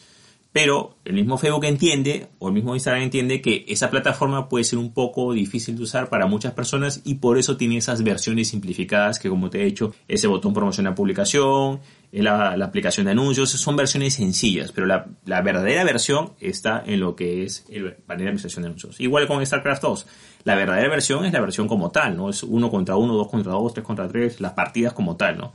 Pero 0.54 0.94
el 1.04 1.14
mismo 1.14 1.36
Facebook 1.36 1.64
entiende, 1.64 2.28
o 2.38 2.46
el 2.46 2.54
mismo 2.54 2.74
Instagram 2.74 3.02
entiende 3.02 3.42
que 3.42 3.64
esa 3.66 3.90
plataforma 3.90 4.48
puede 4.48 4.62
ser 4.62 4.78
un 4.78 4.94
poco 4.94 5.32
difícil 5.32 5.74
de 5.76 5.82
usar 5.82 6.08
para 6.08 6.26
muchas 6.26 6.52
personas 6.52 7.00
y 7.04 7.16
por 7.16 7.38
eso 7.38 7.56
tiene 7.56 7.78
esas 7.78 8.04
versiones 8.04 8.50
simplificadas 8.50 9.18
que 9.18 9.28
como 9.28 9.50
te 9.50 9.60
he 9.60 9.64
dicho, 9.64 9.92
ese 10.06 10.28
botón 10.28 10.54
promociona 10.54 10.94
publicación, 10.94 11.80
la, 12.12 12.52
aplicación 12.52 13.06
de 13.06 13.10
anuncios, 13.10 13.50
son 13.50 13.74
versiones 13.74 14.14
sencillas, 14.14 14.70
pero 14.70 14.86
la, 14.86 15.40
verdadera 15.42 15.82
versión 15.82 16.34
está 16.38 16.84
en 16.86 17.00
lo 17.00 17.16
que 17.16 17.42
es 17.42 17.64
el 17.68 17.92
panel 17.94 18.26
de 18.26 18.28
administración 18.28 18.62
de 18.62 18.68
anuncios. 18.68 19.00
Igual 19.00 19.26
con 19.26 19.44
StarCraft 19.44 19.82
2, 19.82 20.06
la 20.44 20.54
verdadera 20.54 20.88
versión 20.88 21.24
es 21.24 21.32
la 21.32 21.40
versión 21.40 21.66
como 21.66 21.90
tal, 21.90 22.16
¿no? 22.16 22.30
Es 22.30 22.44
uno 22.44 22.70
contra 22.70 22.94
uno, 22.94 23.14
dos 23.14 23.26
contra 23.26 23.50
dos, 23.50 23.74
tres 23.74 23.84
contra 23.84 24.06
tres, 24.06 24.40
las 24.40 24.52
partidas 24.52 24.92
como 24.92 25.16
tal, 25.16 25.36
¿no? 25.36 25.52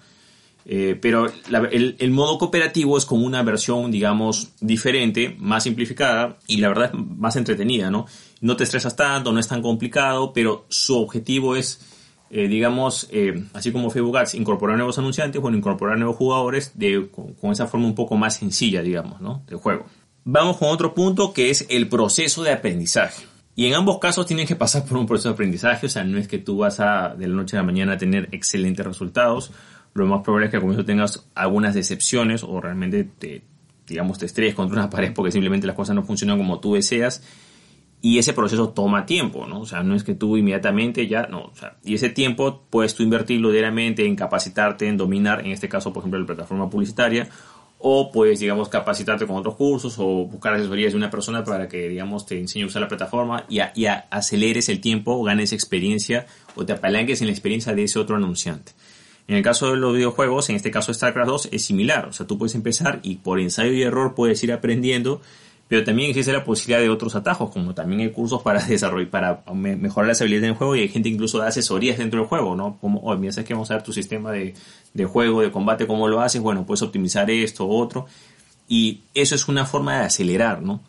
Eh, 0.72 0.96
pero 1.02 1.26
el, 1.72 2.12
modo 2.12 2.38
cooperativo 2.38 2.96
es 2.96 3.04
como 3.04 3.26
una 3.26 3.42
versión, 3.42 3.90
digamos, 3.90 4.50
diferente, 4.62 5.36
más 5.40 5.64
simplificada 5.64 6.38
y 6.46 6.58
la 6.58 6.68
verdad 6.68 6.94
más 6.94 7.36
entretenida, 7.38 7.90
¿no? 7.90 8.06
No 8.42 8.56
te 8.56 8.66
estresas 8.66 8.96
tanto, 8.96 9.32
no 9.32 9.40
es 9.40 9.48
tan 9.48 9.64
complicado, 9.64 10.32
pero 10.32 10.68
su 10.70 10.96
objetivo 10.96 11.56
es, 11.56 11.82
eh, 12.30 12.48
digamos, 12.48 13.08
eh, 13.12 13.46
así 13.54 13.72
como 13.72 13.90
Facebook 13.90 14.16
Ads, 14.20 14.36
incorporar 14.36 14.78
nuevos 14.78 15.00
anunciantes, 15.00 15.42
bueno, 15.42 15.58
incorporar 15.58 15.98
nuevos 15.98 16.18
jugadores 16.18 16.74
de, 16.76 17.10
con, 17.10 17.52
esa 17.52 17.66
forma 17.66 17.88
un 17.88 17.96
poco 17.96 18.16
más 18.16 18.36
sencilla, 18.36 18.84
digamos, 18.84 19.22
¿no? 19.22 19.42
De 19.48 19.56
juego. 19.56 19.88
Vamos 20.24 20.58
con 20.58 20.70
otro 20.70 20.94
punto 20.94 21.34
que 21.34 21.50
es 21.50 21.66
el 21.70 21.90
proceso 21.90 22.44
de 22.44 22.52
aprendizaje. 22.52 23.26
Y 23.56 23.66
en 23.66 23.74
ambos 23.74 23.98
casos 23.98 24.28
tienes 24.28 24.48
que 24.48 24.56
pasar 24.56 24.86
por 24.86 25.00
un 25.00 25.08
proceso 25.08 25.30
de 25.30 25.34
aprendizaje, 25.34 25.88
o 25.88 25.90
sea, 25.90 26.04
no 26.04 26.20
es 26.20 26.28
que 26.28 26.38
tú 26.38 26.58
vas 26.58 26.80
a 26.80 27.16
de 27.18 27.28
la 27.28 27.34
noche 27.34 27.58
a 27.58 27.62
la 27.62 27.66
mañana 27.66 27.94
a 27.94 27.98
tener 27.98 28.30
excelentes 28.32 28.86
resultados 28.86 29.52
lo 29.94 30.06
más 30.06 30.22
probable 30.22 30.46
es 30.46 30.52
que 30.52 30.58
al 30.58 30.62
comienzo 30.62 30.86
tengas 30.86 31.28
algunas 31.36 31.74
decepciones 31.74 32.44
o 32.44 32.62
realmente 32.62 33.04
te, 33.04 33.44
digamos, 33.88 34.18
te 34.20 34.26
estrelles 34.26 34.56
contra 34.56 34.80
una 34.80 34.90
pared 34.92 35.14
porque 35.14 35.32
simplemente 35.32 35.68
las 35.68 35.76
cosas 35.76 35.96
no 35.96 36.04
funcionan 36.04 36.38
como 36.38 36.60
tú 36.60 36.76
deseas. 36.76 37.24
Y 38.02 38.18
ese 38.18 38.32
proceso 38.32 38.70
toma 38.70 39.06
tiempo, 39.06 39.46
¿no? 39.46 39.60
O 39.60 39.66
sea, 39.66 39.84
no 39.84 39.94
es 39.94 40.06
que 40.06 40.16
tú 40.16 40.38
inmediatamente 40.38 41.06
ya, 41.06 41.24
no, 41.24 41.42
o 41.42 41.56
sea, 41.56 41.76
y 41.84 41.96
ese 41.96 42.10
tiempo 42.10 42.64
puedes 42.70 42.96
tú 42.96 43.04
invertirlo 43.04 43.52
diariamente 43.52 44.06
en 44.06 44.16
capacitarte, 44.16 44.88
en 44.88 44.96
dominar, 44.96 45.42
en 45.42 45.52
este 45.52 45.68
caso, 45.68 45.92
por 45.92 46.02
ejemplo, 46.02 46.18
la 46.18 46.26
plataforma 46.26 46.70
publicitaria, 46.70 47.28
o 47.78 48.10
puedes, 48.10 48.40
digamos, 48.40 48.70
capacitarte 48.70 49.28
con 49.28 49.36
otros 49.36 49.56
cursos 49.56 49.96
o 49.98 50.26
buscar 50.26 50.54
asesorías 50.54 50.94
de 50.94 50.98
una 50.98 51.10
persona 51.10 51.44
para 51.44 51.68
que, 51.68 51.90
digamos, 51.90 52.26
te 52.26 52.40
enseñe 52.40 52.64
a 52.64 52.68
usar 52.68 52.82
la 52.82 52.88
plataforma 52.88 53.46
y, 53.50 53.60
y 53.76 53.86
aceleres 53.86 54.70
el 54.70 54.80
tiempo, 54.80 55.22
ganes 55.24 55.52
experiencia 55.52 56.26
o 56.56 56.66
te 56.66 56.72
apalanques 56.72 57.20
en 57.20 57.28
la 57.28 57.34
experiencia 57.34 57.74
de 57.74 57.84
ese 57.84 58.00
otro 58.00 58.16
anunciante. 58.16 58.72
En 59.30 59.36
el 59.36 59.44
caso 59.44 59.70
de 59.70 59.78
los 59.78 59.94
videojuegos, 59.94 60.50
en 60.50 60.56
este 60.56 60.72
caso 60.72 60.92
StarCraft 60.92 61.30
2, 61.30 61.50
es 61.52 61.64
similar. 61.64 62.08
O 62.08 62.14
sea, 62.14 62.26
tú 62.26 62.40
puedes 62.40 62.56
empezar 62.56 63.00
y 63.04 63.18
por 63.18 63.40
ensayo 63.40 63.72
y 63.72 63.84
error 63.84 64.16
puedes 64.16 64.44
ir 64.44 64.52
aprendiendo, 64.52 65.22
pero 65.68 65.84
también 65.84 66.10
existe 66.10 66.34
la 66.34 66.44
posibilidad 66.44 66.80
de 66.82 66.90
otros 66.90 67.14
atajos, 67.14 67.52
como 67.52 67.76
también 67.76 68.02
hay 68.02 68.10
cursos 68.10 68.42
para 68.42 68.60
desarrollar, 68.66 69.12
para 69.12 69.44
mejorar 69.54 70.08
las 70.08 70.22
habilidades 70.22 70.50
del 70.50 70.58
juego 70.58 70.76
y 70.76 70.80
hay 70.80 70.88
gente 70.88 71.10
incluso 71.10 71.38
da 71.38 71.46
asesorías 71.46 72.00
dentro 72.00 72.22
del 72.22 72.28
juego, 72.28 72.56
¿no? 72.56 72.80
Como, 72.82 73.02
oye, 73.02 73.20
mira, 73.20 73.32
sabes 73.32 73.48
que 73.48 73.54
vamos 73.54 73.70
a 73.70 73.76
ver 73.76 73.84
tu 73.84 73.94
sistema 73.94 74.32
de, 74.32 74.56
juego, 75.06 75.42
de 75.42 75.52
combate, 75.52 75.86
cómo 75.86 76.08
lo 76.08 76.22
haces, 76.22 76.42
bueno, 76.42 76.66
puedes 76.66 76.82
optimizar 76.82 77.30
esto, 77.30 77.68
otro. 77.68 78.08
Y 78.68 79.02
eso 79.14 79.36
es 79.36 79.48
una 79.48 79.68
forma 79.68 80.00
de 80.00 80.06
acelerar, 80.06 80.64
¿no? 80.64 80.82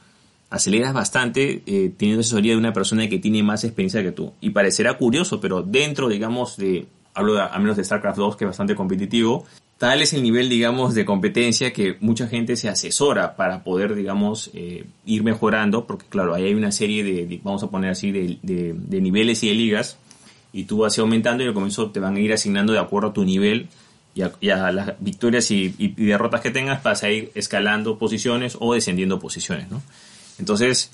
aceleras 0.49 0.95
bastante 0.95 1.63
eh, 1.67 1.93
teniendo 1.97 2.23
asesoría 2.23 2.53
de 2.53 2.59
una 2.59 2.73
persona 2.73 3.09
que 3.09 3.19
tiene 3.19 3.43
más 3.43 3.65
experiencia 3.65 4.03
que 4.03 4.13
tú. 4.13 4.33
Y 4.41 4.51
parecerá 4.51 4.97
curioso, 4.97 5.41
pero 5.41 5.63
dentro, 5.63 6.09
digamos, 6.09 6.57
de 6.57 6.87
hablo 7.15 7.35
de, 7.35 7.43
al 7.43 7.61
menos 7.61 7.77
de 7.77 7.85
StarCraft 7.85 8.19
2, 8.19 8.37
que 8.37 8.45
es 8.45 8.49
bastante 8.49 8.75
competitivo, 8.75 9.47
tal 9.79 10.03
es 10.03 10.13
el 10.13 10.23
nivel, 10.23 10.49
digamos, 10.49 10.95
de 10.95 11.05
competencia 11.05 11.73
que 11.73 11.97
mucha 12.01 12.27
gente 12.27 12.55
se 12.57 12.69
asesora 12.69 13.35
para 13.37 13.65
poder, 13.65 13.95
digamos, 13.95 14.51
eh, 14.53 14.85
ir 15.07 15.23
mejorando, 15.23 15.87
porque 15.87 16.05
claro, 16.09 16.35
ahí 16.35 16.45
hay 16.45 16.55
una 16.55 16.71
serie 16.71 17.03
de, 17.03 17.41
vamos 17.43 17.63
a 17.63 17.71
poner 17.71 17.91
así, 17.91 18.13
de, 18.13 18.39
de, 18.43 19.01
niveles 19.01 19.43
y 19.43 19.49
de 19.49 19.55
ligas, 19.55 19.97
y 20.53 20.65
tú 20.65 20.79
vas 20.79 20.99
aumentando 20.99 21.43
y 21.43 21.47
al 21.47 21.55
comienzo 21.55 21.91
te 21.91 21.99
van 22.01 22.17
a 22.17 22.21
ir 22.21 22.33
asignando 22.33 22.73
de 22.73 22.79
acuerdo 22.79 23.09
a 23.09 23.13
tu 23.15 23.25
nivel 23.25 23.69
y 24.15 24.51
a, 24.51 24.73
las 24.73 24.95
victorias 25.01 25.51
y, 25.51 25.75
y, 25.79 25.89
derrotas 25.95 26.43
que 26.43 26.51
tengas, 26.51 26.83
vas 26.83 27.03
a 27.03 27.11
ir 27.11 27.31
escalando 27.35 27.97
posiciones 27.99 28.59
o 28.61 28.75
descendiendo 28.75 29.19
posiciones, 29.19 29.71
¿no? 29.71 29.81
Entonces, 30.39 30.91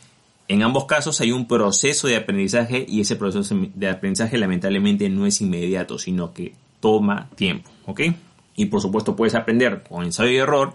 en 0.48 0.62
ambos 0.62 0.86
casos 0.86 1.20
hay 1.20 1.32
un 1.32 1.46
proceso 1.48 2.06
de 2.06 2.16
aprendizaje 2.16 2.84
y 2.88 3.00
ese 3.00 3.16
proceso 3.16 3.54
de 3.74 3.90
aprendizaje 3.90 4.38
lamentablemente 4.38 5.08
no 5.08 5.26
es 5.26 5.40
inmediato, 5.40 5.98
sino 5.98 6.32
que 6.32 6.54
toma 6.80 7.28
tiempo, 7.34 7.70
¿ok? 7.86 8.00
Y 8.54 8.66
por 8.66 8.80
supuesto 8.80 9.16
puedes 9.16 9.34
aprender 9.34 9.82
con 9.88 10.04
ensayo 10.04 10.30
y 10.30 10.36
error, 10.36 10.74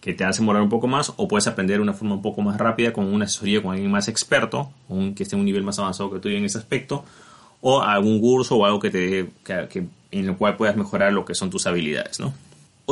que 0.00 0.14
te 0.14 0.24
hace 0.24 0.40
demorar 0.40 0.62
un 0.62 0.68
poco 0.68 0.88
más, 0.88 1.12
o 1.16 1.28
puedes 1.28 1.46
aprender 1.46 1.76
de 1.76 1.82
una 1.82 1.92
forma 1.92 2.16
un 2.16 2.22
poco 2.22 2.42
más 2.42 2.58
rápida 2.58 2.92
con 2.92 3.06
una 3.12 3.26
asesoría 3.26 3.62
con 3.62 3.72
alguien 3.72 3.90
más 3.90 4.08
experto, 4.08 4.72
un, 4.88 5.14
que 5.14 5.22
esté 5.22 5.36
en 5.36 5.40
un 5.40 5.46
nivel 5.46 5.62
más 5.62 5.78
avanzado 5.78 6.10
que 6.10 6.18
tú 6.18 6.28
en 6.28 6.44
ese 6.44 6.58
aspecto, 6.58 7.04
o 7.60 7.80
algún 7.80 8.20
curso 8.20 8.56
o 8.56 8.66
algo 8.66 8.80
que 8.80 8.90
te, 8.90 9.30
que, 9.44 9.86
en 10.10 10.28
el 10.28 10.36
cual 10.36 10.56
puedas 10.56 10.76
mejorar 10.76 11.12
lo 11.12 11.24
que 11.24 11.36
son 11.36 11.50
tus 11.50 11.66
habilidades, 11.68 12.18
¿no? 12.18 12.34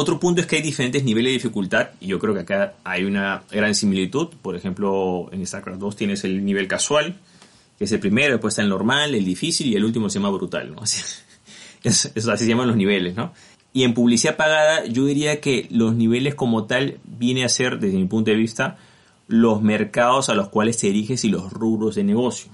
Otro 0.00 0.18
punto 0.18 0.40
es 0.40 0.46
que 0.46 0.56
hay 0.56 0.62
diferentes 0.62 1.04
niveles 1.04 1.28
de 1.28 1.34
dificultad 1.34 1.90
y 2.00 2.06
yo 2.06 2.18
creo 2.18 2.32
que 2.32 2.40
acá 2.40 2.72
hay 2.84 3.04
una 3.04 3.42
gran 3.50 3.74
similitud. 3.74 4.28
Por 4.40 4.56
ejemplo, 4.56 5.28
en 5.30 5.46
StarCraft 5.46 5.78
2 5.78 5.94
tienes 5.94 6.24
el 6.24 6.42
nivel 6.42 6.66
casual, 6.68 7.18
que 7.76 7.84
es 7.84 7.92
el 7.92 8.00
primero, 8.00 8.32
después 8.32 8.52
está 8.52 8.62
el 8.62 8.70
normal, 8.70 9.14
el 9.14 9.26
difícil 9.26 9.66
y 9.66 9.76
el 9.76 9.84
último 9.84 10.08
se 10.08 10.18
llama 10.18 10.30
brutal, 10.30 10.74
¿no? 10.74 10.80
Así, 10.84 11.02
se 11.84 12.46
llaman 12.46 12.68
los 12.68 12.78
niveles, 12.78 13.14
¿no? 13.14 13.34
Y 13.74 13.82
en 13.82 13.92
publicidad 13.92 14.38
pagada 14.38 14.86
yo 14.86 15.04
diría 15.04 15.42
que 15.42 15.68
los 15.70 15.94
niveles 15.94 16.34
como 16.34 16.64
tal 16.64 16.98
viene 17.04 17.44
a 17.44 17.50
ser, 17.50 17.78
desde 17.78 17.98
mi 17.98 18.06
punto 18.06 18.30
de 18.30 18.38
vista, 18.38 18.78
los 19.28 19.60
mercados 19.60 20.30
a 20.30 20.34
los 20.34 20.48
cuales 20.48 20.78
te 20.78 20.86
diriges 20.86 21.26
y 21.26 21.28
los 21.28 21.52
rubros 21.52 21.96
de 21.96 22.04
negocio. 22.04 22.50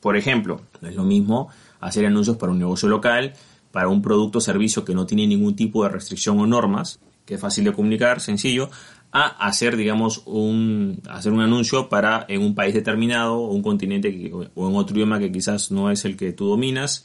Por 0.00 0.16
ejemplo, 0.16 0.62
no 0.80 0.88
es 0.88 0.96
lo 0.96 1.04
mismo 1.04 1.50
hacer 1.78 2.06
anuncios 2.06 2.38
para 2.38 2.52
un 2.52 2.58
negocio 2.58 2.88
local, 2.88 3.34
para 3.72 3.88
un 3.88 4.02
producto 4.02 4.38
o 4.38 4.40
servicio 4.40 4.84
que 4.84 4.94
no 4.94 5.06
tiene 5.06 5.26
ningún 5.26 5.54
tipo 5.56 5.82
de 5.82 5.90
restricción 5.90 6.38
o 6.40 6.46
normas, 6.46 7.00
que 7.24 7.34
es 7.34 7.40
fácil 7.40 7.64
de 7.64 7.72
comunicar, 7.72 8.20
sencillo, 8.20 8.70
a 9.12 9.26
hacer, 9.46 9.76
digamos, 9.76 10.22
un, 10.26 11.00
hacer 11.08 11.32
un 11.32 11.40
anuncio 11.40 11.88
para 11.88 12.24
en 12.28 12.42
un 12.42 12.54
país 12.54 12.74
determinado 12.74 13.38
o 13.38 13.52
un 13.52 13.62
continente 13.62 14.30
o 14.54 14.68
en 14.68 14.76
otro 14.76 14.96
idioma 14.96 15.18
que 15.18 15.32
quizás 15.32 15.70
no 15.70 15.90
es 15.90 16.04
el 16.04 16.16
que 16.16 16.32
tú 16.32 16.46
dominas 16.46 17.04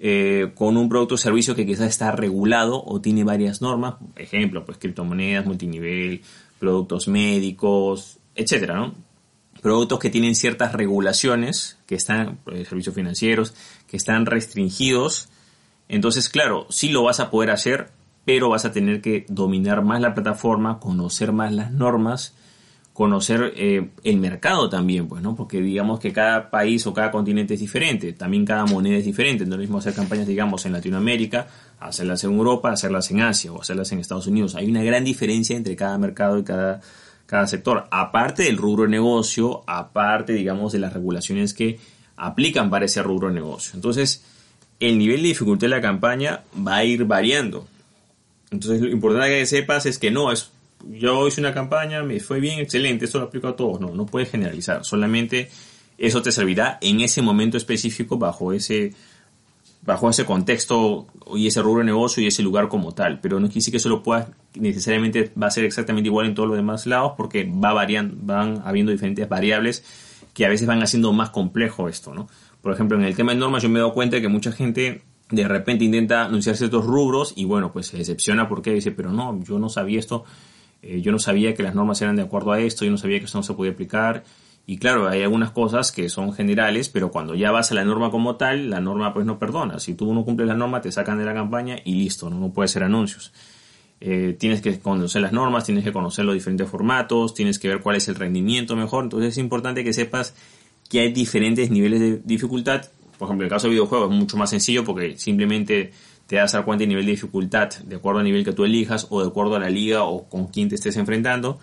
eh, 0.00 0.52
con 0.54 0.76
un 0.76 0.88
producto 0.88 1.16
o 1.16 1.18
servicio 1.18 1.56
que 1.56 1.66
quizás 1.66 1.88
está 1.88 2.12
regulado 2.12 2.82
o 2.84 3.00
tiene 3.00 3.24
varias 3.24 3.60
normas, 3.60 3.96
ejemplo, 4.14 4.64
pues 4.64 4.78
criptomonedas, 4.78 5.44
multinivel, 5.44 6.22
productos 6.60 7.08
médicos, 7.08 8.18
etcétera, 8.36 8.76
¿no? 8.76 8.94
Productos 9.60 9.98
que 9.98 10.08
tienen 10.10 10.36
ciertas 10.36 10.72
regulaciones, 10.72 11.78
que 11.86 11.96
están, 11.96 12.38
pues, 12.44 12.68
servicios 12.68 12.94
financieros, 12.94 13.54
que 13.88 13.96
están 13.96 14.24
restringidos. 14.24 15.30
Entonces, 15.88 16.28
claro, 16.28 16.66
sí 16.70 16.90
lo 16.90 17.02
vas 17.04 17.20
a 17.20 17.30
poder 17.30 17.50
hacer, 17.50 17.90
pero 18.24 18.50
vas 18.50 18.64
a 18.64 18.72
tener 18.72 19.00
que 19.00 19.24
dominar 19.28 19.82
más 19.82 20.00
la 20.00 20.14
plataforma, 20.14 20.80
conocer 20.80 21.32
más 21.32 21.52
las 21.52 21.72
normas 21.72 22.34
conocer 22.98 23.52
eh, 23.54 23.90
el 24.02 24.16
mercado 24.16 24.68
también, 24.68 25.06
pues, 25.06 25.22
¿no? 25.22 25.36
Porque 25.36 25.60
digamos 25.60 26.00
que 26.00 26.12
cada 26.12 26.50
país 26.50 26.84
o 26.84 26.92
cada 26.92 27.12
continente 27.12 27.54
es 27.54 27.60
diferente, 27.60 28.12
también 28.12 28.44
cada 28.44 28.66
moneda 28.66 28.96
es 28.96 29.04
diferente, 29.04 29.46
no 29.46 29.52
es 29.52 29.56
lo 29.58 29.58
mismo 29.58 29.78
hacer 29.78 29.94
campañas, 29.94 30.26
digamos, 30.26 30.66
en 30.66 30.72
Latinoamérica, 30.72 31.46
hacerlas 31.78 32.24
en 32.24 32.32
Europa, 32.32 32.72
hacerlas 32.72 33.08
en 33.12 33.20
Asia 33.20 33.52
o 33.52 33.60
hacerlas 33.60 33.92
en 33.92 34.00
Estados 34.00 34.26
Unidos. 34.26 34.56
Hay 34.56 34.68
una 34.68 34.82
gran 34.82 35.04
diferencia 35.04 35.56
entre 35.56 35.76
cada 35.76 35.96
mercado 35.96 36.40
y 36.40 36.42
cada, 36.42 36.80
cada 37.26 37.46
sector, 37.46 37.86
aparte 37.92 38.42
del 38.42 38.56
rubro 38.56 38.82
de 38.82 38.88
negocio, 38.88 39.62
aparte, 39.68 40.32
digamos, 40.32 40.72
de 40.72 40.80
las 40.80 40.92
regulaciones 40.92 41.54
que 41.54 41.78
aplican 42.16 42.68
para 42.68 42.86
ese 42.86 43.00
rubro 43.00 43.28
de 43.28 43.34
negocio. 43.34 43.74
Entonces, 43.76 44.24
el 44.80 44.98
nivel 44.98 45.22
de 45.22 45.28
dificultad 45.28 45.66
de 45.66 45.68
la 45.68 45.80
campaña 45.80 46.42
va 46.66 46.76
a 46.76 46.84
ir 46.84 47.04
variando. 47.04 47.66
Entonces, 48.50 48.80
lo 48.80 48.88
importante 48.88 49.28
que 49.30 49.46
sepas 49.46 49.86
es 49.86 49.98
que 49.98 50.10
no 50.10 50.32
es 50.32 50.50
yo 50.86 51.26
hice 51.26 51.40
una 51.40 51.52
campaña, 51.52 52.02
me 52.02 52.20
fue 52.20 52.40
bien, 52.40 52.60
excelente, 52.60 53.04
esto 53.04 53.18
lo 53.18 53.26
aplico 53.26 53.48
a 53.48 53.56
todos. 53.56 53.80
No, 53.80 53.94
no 53.94 54.06
puedes 54.06 54.30
generalizar. 54.30 54.84
Solamente 54.84 55.50
eso 55.96 56.22
te 56.22 56.32
servirá 56.32 56.78
en 56.80 57.00
ese 57.00 57.22
momento 57.22 57.56
específico 57.56 58.18
bajo 58.18 58.52
ese 58.52 58.94
bajo 59.82 60.10
ese 60.10 60.26
contexto 60.26 61.06
y 61.34 61.46
ese 61.46 61.62
rubro 61.62 61.78
de 61.78 61.86
negocio 61.86 62.22
y 62.22 62.26
ese 62.26 62.42
lugar 62.42 62.68
como 62.68 62.92
tal. 62.92 63.20
Pero 63.20 63.40
no 63.40 63.46
quiere 63.46 63.60
decir 63.60 63.72
que 63.72 63.78
eso 63.78 63.88
lo 63.88 64.02
puedas 64.02 64.28
necesariamente 64.54 65.32
va 65.40 65.46
a 65.46 65.50
ser 65.50 65.64
exactamente 65.64 66.08
igual 66.08 66.26
en 66.26 66.34
todos 66.34 66.48
los 66.48 66.56
demás 66.56 66.86
lados 66.86 67.12
porque 67.16 67.44
va 67.44 67.72
variando, 67.72 68.16
van 68.20 68.62
habiendo 68.64 68.92
diferentes 68.92 69.28
variables 69.28 69.84
que 70.34 70.44
a 70.44 70.48
veces 70.48 70.66
van 70.66 70.82
haciendo 70.82 71.12
más 71.12 71.30
complejo 71.30 71.88
esto, 71.88 72.14
¿no? 72.14 72.28
Por 72.68 72.74
ejemplo, 72.74 72.98
en 72.98 73.04
el 73.04 73.16
tema 73.16 73.32
de 73.32 73.38
normas 73.38 73.62
yo 73.62 73.70
me 73.70 73.78
he 73.78 73.80
dado 73.80 73.94
cuenta 73.94 74.16
de 74.16 74.20
que 74.20 74.28
mucha 74.28 74.52
gente 74.52 75.00
de 75.30 75.48
repente 75.48 75.86
intenta 75.86 76.26
anunciar 76.26 76.54
ciertos 76.54 76.84
rubros 76.84 77.32
y 77.34 77.46
bueno, 77.46 77.72
pues 77.72 77.86
se 77.86 77.96
decepciona 77.96 78.46
porque 78.46 78.74
dice, 78.74 78.92
pero 78.92 79.10
no, 79.10 79.42
yo 79.42 79.58
no 79.58 79.70
sabía 79.70 79.98
esto 79.98 80.26
eh, 80.82 81.00
yo 81.00 81.10
no 81.10 81.18
sabía 81.18 81.54
que 81.54 81.62
las 81.62 81.74
normas 81.74 82.02
eran 82.02 82.16
de 82.16 82.20
acuerdo 82.20 82.52
a 82.52 82.60
esto, 82.60 82.84
yo 82.84 82.90
no 82.90 82.98
sabía 82.98 83.20
que 83.20 83.24
esto 83.24 83.38
no 83.38 83.42
se 83.42 83.54
podía 83.54 83.72
aplicar. 83.72 84.22
Y 84.66 84.76
claro, 84.76 85.08
hay 85.08 85.22
algunas 85.22 85.50
cosas 85.50 85.92
que 85.92 86.10
son 86.10 86.34
generales, 86.34 86.90
pero 86.90 87.10
cuando 87.10 87.34
ya 87.34 87.50
vas 87.52 87.72
a 87.72 87.74
la 87.74 87.86
norma 87.86 88.10
como 88.10 88.36
tal, 88.36 88.68
la 88.68 88.82
norma 88.82 89.14
pues 89.14 89.24
no 89.24 89.38
perdona. 89.38 89.78
Si 89.78 89.94
tú 89.94 90.12
no 90.12 90.26
cumples 90.26 90.46
la 90.46 90.54
norma, 90.54 90.82
te 90.82 90.92
sacan 90.92 91.16
de 91.16 91.24
la 91.24 91.32
campaña 91.32 91.78
y 91.86 91.94
listo, 91.94 92.28
no, 92.28 92.38
no 92.38 92.52
puede 92.52 92.68
ser 92.68 92.82
anuncios. 92.84 93.32
Eh, 94.02 94.36
tienes 94.38 94.60
que 94.60 94.78
conocer 94.78 95.22
las 95.22 95.32
normas, 95.32 95.64
tienes 95.64 95.84
que 95.84 95.92
conocer 95.92 96.26
los 96.26 96.34
diferentes 96.34 96.68
formatos, 96.68 97.32
tienes 97.32 97.58
que 97.58 97.68
ver 97.68 97.80
cuál 97.80 97.96
es 97.96 98.08
el 98.08 98.16
rendimiento 98.16 98.76
mejor. 98.76 99.04
Entonces 99.04 99.30
es 99.30 99.38
importante 99.38 99.82
que 99.84 99.94
sepas 99.94 100.34
que 100.88 101.00
hay 101.00 101.12
diferentes 101.12 101.70
niveles 101.70 102.00
de 102.00 102.20
dificultad. 102.24 102.86
Por 103.18 103.26
ejemplo, 103.26 103.44
en 103.44 103.48
el 103.48 103.50
caso 103.50 103.66
de 103.66 103.72
videojuegos 103.72 104.10
es 104.10 104.16
mucho 104.16 104.36
más 104.36 104.50
sencillo 104.50 104.84
porque 104.84 105.18
simplemente 105.18 105.92
te 106.26 106.36
das 106.36 106.54
a 106.54 106.58
dar 106.58 106.64
cuenta 106.64 106.80
del 106.82 106.90
nivel 106.90 107.06
de 107.06 107.12
dificultad 107.12 107.70
de 107.84 107.96
acuerdo 107.96 108.20
al 108.20 108.24
nivel 108.24 108.44
que 108.44 108.52
tú 108.52 108.64
elijas 108.64 109.06
o 109.10 109.22
de 109.22 109.28
acuerdo 109.28 109.56
a 109.56 109.58
la 109.58 109.70
liga 109.70 110.04
o 110.04 110.28
con 110.28 110.46
quién 110.46 110.68
te 110.68 110.74
estés 110.74 110.96
enfrentando. 110.96 111.58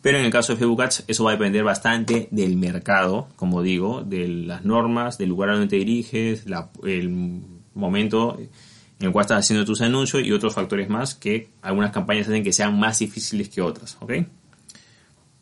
Pero 0.00 0.18
en 0.18 0.24
el 0.24 0.30
caso 0.30 0.52
de 0.52 0.58
Facebook 0.58 0.82
Ads 0.82 1.04
eso 1.08 1.24
va 1.24 1.30
a 1.30 1.34
depender 1.34 1.64
bastante 1.64 2.28
del 2.30 2.56
mercado, 2.56 3.28
como 3.36 3.62
digo, 3.62 4.02
de 4.02 4.28
las 4.28 4.64
normas, 4.64 5.18
del 5.18 5.28
lugar 5.28 5.50
a 5.50 5.52
donde 5.54 5.68
te 5.68 5.76
diriges, 5.76 6.44
el 6.84 7.10
momento 7.74 8.38
en 8.38 9.06
el 9.06 9.12
cual 9.12 9.24
estás 9.24 9.44
haciendo 9.44 9.64
tus 9.64 9.80
anuncios 9.80 10.24
y 10.24 10.32
otros 10.32 10.54
factores 10.54 10.88
más 10.88 11.14
que 11.14 11.50
algunas 11.62 11.90
campañas 11.90 12.28
hacen 12.28 12.42
que 12.42 12.52
sean 12.52 12.78
más 12.78 12.98
difíciles 12.98 13.48
que 13.48 13.60
otras. 13.60 13.96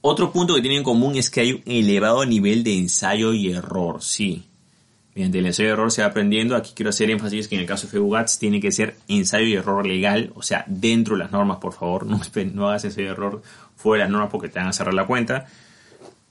Otro 0.09 0.31
punto 0.31 0.55
que 0.55 0.61
tienen 0.61 0.79
en 0.79 0.85
común 0.85 1.17
es 1.17 1.31
que 1.31 1.41
hay 1.41 1.53
un 1.55 1.63
elevado 1.67 2.25
nivel 2.25 2.63
de 2.63 2.79
ensayo 2.79 3.33
y 3.33 3.51
error, 3.51 4.01
sí. 4.01 4.45
Mediante 5.17 5.41
el 5.41 5.47
ensayo 5.47 5.69
y 5.69 5.73
error 5.73 5.91
se 5.91 6.03
va 6.03 6.07
aprendiendo. 6.07 6.55
Aquí 6.55 6.71
quiero 6.77 6.91
hacer 6.91 7.11
énfasis 7.11 7.49
que 7.49 7.57
en 7.57 7.63
el 7.63 7.67
caso 7.67 7.89
de 7.89 8.17
Ads 8.17 8.39
tiene 8.39 8.61
que 8.61 8.71
ser 8.71 8.95
ensayo 9.09 9.47
y 9.47 9.55
error 9.55 9.85
legal, 9.85 10.31
o 10.37 10.43
sea, 10.43 10.65
dentro 10.69 11.17
de 11.17 11.25
las 11.25 11.33
normas, 11.33 11.59
por 11.59 11.73
favor. 11.73 12.07
No, 12.07 12.21
no 12.55 12.69
hagas 12.69 12.85
ensayo 12.85 13.09
y 13.09 13.11
error 13.11 13.43
fuera 13.75 14.05
de 14.05 14.07
las 14.07 14.13
normas 14.13 14.31
porque 14.31 14.49
te 14.49 14.61
van 14.61 14.69
a 14.69 14.73
cerrar 14.73 14.95
la 14.95 15.09
cuenta. 15.09 15.49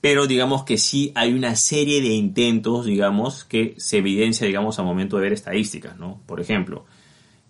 Pero 0.00 0.26
digamos 0.26 0.64
que 0.64 0.78
sí 0.78 1.12
hay 1.14 1.34
una 1.34 1.54
serie 1.54 2.00
de 2.00 2.14
intentos, 2.14 2.86
digamos, 2.86 3.44
que 3.44 3.74
se 3.76 3.98
evidencia, 3.98 4.46
digamos, 4.46 4.78
al 4.78 4.86
momento 4.86 5.16
de 5.16 5.24
ver 5.24 5.32
estadísticas, 5.34 5.98
¿no? 5.98 6.22
Por 6.24 6.40
ejemplo, 6.40 6.86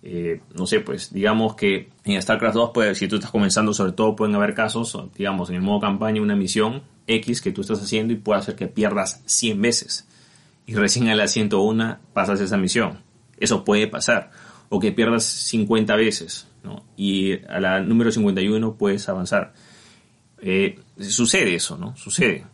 eh, 0.09 0.41
no 0.55 0.67
sé, 0.67 0.79
pues 0.79 1.13
digamos 1.13 1.57
que 1.57 1.89
en 2.05 2.23
StarCraft 2.23 2.55
2, 2.55 2.71
pues, 2.73 2.99
si 2.99 3.09
tú 3.09 3.17
estás 3.17 3.33
comenzando, 3.33 3.75
sobre 3.75 3.91
todo 3.91 4.15
pueden 4.15 4.37
haber 4.37 4.55
casos, 4.55 4.97
digamos, 5.17 5.51
en 5.51 5.57
el 5.57 5.63
modo 5.63 5.81
campaña, 5.81 6.23
una 6.23 6.37
misión 6.37 6.85
X 7.09 7.41
que 7.41 7.51
tú 7.51 7.63
estás 7.63 7.83
haciendo 7.83 8.13
y 8.13 8.17
puede 8.17 8.39
hacer 8.39 8.55
que 8.55 8.69
pierdas 8.69 9.21
100 9.27 9.61
veces 9.61 10.07
y 10.65 10.77
recién 10.77 11.09
a 11.09 11.17
la 11.17 11.27
101 11.27 11.99
pasas 12.13 12.41
esa 12.41 12.57
misión. 12.57 13.01
Eso 13.39 13.65
puede 13.65 13.89
pasar. 13.89 14.31
O 14.69 14.79
que 14.79 14.93
pierdas 14.93 15.25
50 15.25 15.97
veces 15.97 16.47
¿no? 16.63 16.85
y 16.97 17.45
a 17.47 17.59
la 17.59 17.81
número 17.81 18.13
51 18.13 18.75
puedes 18.75 19.09
avanzar. 19.09 19.55
Eh, 20.41 20.79
sucede 21.01 21.57
eso, 21.57 21.77
¿no? 21.77 21.97
Sucede. 21.97 22.45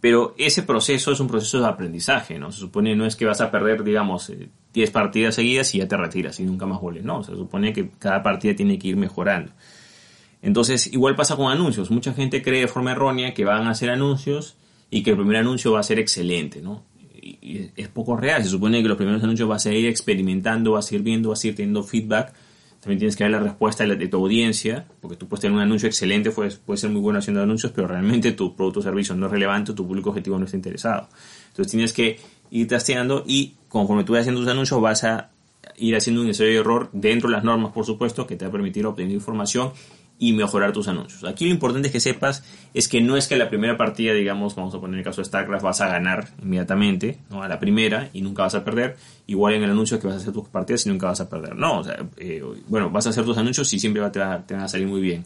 Pero 0.00 0.34
ese 0.38 0.62
proceso 0.62 1.10
es 1.10 1.18
un 1.18 1.26
proceso 1.26 1.60
de 1.60 1.66
aprendizaje, 1.66 2.38
¿no? 2.38 2.52
Se 2.52 2.60
supone 2.60 2.94
no 2.94 3.04
es 3.04 3.16
que 3.16 3.24
vas 3.24 3.40
a 3.40 3.50
perder, 3.50 3.82
digamos, 3.82 4.28
10 4.28 4.88
eh, 4.88 4.92
partidas 4.92 5.34
seguidas 5.34 5.74
y 5.74 5.78
ya 5.78 5.88
te 5.88 5.96
retiras 5.96 6.38
y 6.38 6.44
nunca 6.44 6.66
más 6.66 6.80
vuelves, 6.80 7.04
no. 7.04 7.24
Se 7.24 7.32
supone 7.32 7.72
que 7.72 7.90
cada 7.98 8.22
partida 8.22 8.54
tiene 8.54 8.78
que 8.78 8.88
ir 8.88 8.96
mejorando. 8.96 9.52
Entonces, 10.40 10.92
igual 10.92 11.16
pasa 11.16 11.36
con 11.36 11.50
anuncios. 11.50 11.90
Mucha 11.90 12.14
gente 12.14 12.42
cree 12.42 12.60
de 12.60 12.68
forma 12.68 12.92
errónea 12.92 13.34
que 13.34 13.44
van 13.44 13.66
a 13.66 13.70
hacer 13.70 13.90
anuncios 13.90 14.56
y 14.88 15.02
que 15.02 15.10
el 15.10 15.16
primer 15.16 15.36
anuncio 15.36 15.72
va 15.72 15.80
a 15.80 15.82
ser 15.82 15.98
excelente, 15.98 16.62
¿no? 16.62 16.84
es 17.76 17.88
poco 17.88 18.16
real. 18.16 18.42
Se 18.42 18.48
supone 18.48 18.82
que 18.82 18.88
los 18.88 18.96
primeros 18.96 19.22
anuncios 19.22 19.48
vas 19.48 19.66
a 19.66 19.72
ir 19.72 19.86
experimentando, 19.86 20.72
vas 20.72 20.90
a 20.90 20.94
ir 20.94 21.02
viendo, 21.02 21.30
vas 21.30 21.42
a 21.44 21.48
ir 21.48 21.54
teniendo 21.54 21.82
feedback. 21.82 22.32
También 22.88 23.00
tienes 23.00 23.16
que 23.16 23.24
ver 23.24 23.32
la 23.32 23.40
respuesta 23.40 23.84
de, 23.84 24.08
tu 24.08 24.16
audiencia, 24.16 24.86
porque 25.02 25.14
tú 25.14 25.28
puedes 25.28 25.42
tener 25.42 25.54
un 25.54 25.60
anuncio 25.60 25.86
excelente, 25.86 26.30
puedes, 26.30 26.56
puede 26.56 26.78
ser 26.78 26.88
muy 26.88 27.02
bueno 27.02 27.18
haciendo 27.18 27.42
anuncios, 27.42 27.70
pero 27.70 27.86
realmente 27.86 28.32
tu 28.32 28.56
producto 28.56 28.80
o 28.80 28.82
servicio 28.82 29.14
no 29.14 29.26
es 29.26 29.32
relevante, 29.32 29.74
tu 29.74 29.86
público 29.86 30.08
objetivo 30.08 30.38
no 30.38 30.46
está 30.46 30.56
interesado. 30.56 31.06
Entonces 31.48 31.70
tienes 31.70 31.92
que 31.92 32.18
ir 32.50 32.66
trasteando 32.66 33.24
y 33.26 33.56
conforme 33.68 34.04
tú 34.04 34.14
vas 34.14 34.20
haciendo 34.20 34.40
tus 34.40 34.48
anuncios 34.48 34.80
vas 34.80 35.04
a 35.04 35.28
ir 35.76 35.96
haciendo 35.96 36.22
un 36.22 36.28
ensayo 36.28 36.48
de 36.48 36.56
error 36.56 36.88
dentro 36.94 37.28
de 37.28 37.34
las 37.34 37.44
normas, 37.44 37.72
por 37.72 37.84
supuesto, 37.84 38.26
que 38.26 38.36
te 38.36 38.46
va 38.46 38.48
a 38.48 38.52
permitir 38.52 38.86
obtener 38.86 39.12
información 39.12 39.72
y 40.18 40.32
mejorar 40.32 40.72
tus 40.72 40.88
anuncios. 40.88 41.24
Aquí 41.24 41.44
lo 41.44 41.52
importante 41.52 41.88
es 41.88 41.92
que 41.92 42.00
sepas 42.00 42.42
es 42.74 42.88
que 42.88 43.00
no 43.00 43.16
es 43.16 43.28
que 43.28 43.36
la 43.36 43.48
primera 43.48 43.76
partida, 43.76 44.12
digamos, 44.12 44.56
vamos 44.56 44.74
a 44.74 44.80
poner 44.80 44.98
el 44.98 45.04
caso 45.04 45.20
de 45.20 45.26
StarCraft, 45.26 45.64
vas 45.64 45.80
a 45.80 45.88
ganar 45.88 46.28
inmediatamente, 46.42 47.18
¿no? 47.30 47.42
A 47.42 47.48
la 47.48 47.60
primera 47.60 48.10
y 48.12 48.22
nunca 48.22 48.42
vas 48.42 48.54
a 48.54 48.64
perder. 48.64 48.96
Igual 49.26 49.54
en 49.54 49.62
el 49.62 49.70
anuncio 49.70 50.00
que 50.00 50.06
vas 50.06 50.16
a 50.16 50.18
hacer 50.18 50.32
tus 50.32 50.48
partidas 50.48 50.86
y 50.86 50.88
nunca 50.88 51.06
vas 51.06 51.20
a 51.20 51.28
perder. 51.28 51.54
No, 51.56 51.78
o 51.78 51.84
sea, 51.84 52.04
eh, 52.16 52.42
bueno, 52.66 52.90
vas 52.90 53.06
a 53.06 53.10
hacer 53.10 53.24
tus 53.24 53.38
anuncios 53.38 53.72
y 53.72 53.78
siempre 53.78 54.02
te, 54.10 54.18
van 54.18 54.44
a 54.50 54.68
salir 54.68 54.88
muy 54.88 55.00
bien. 55.00 55.24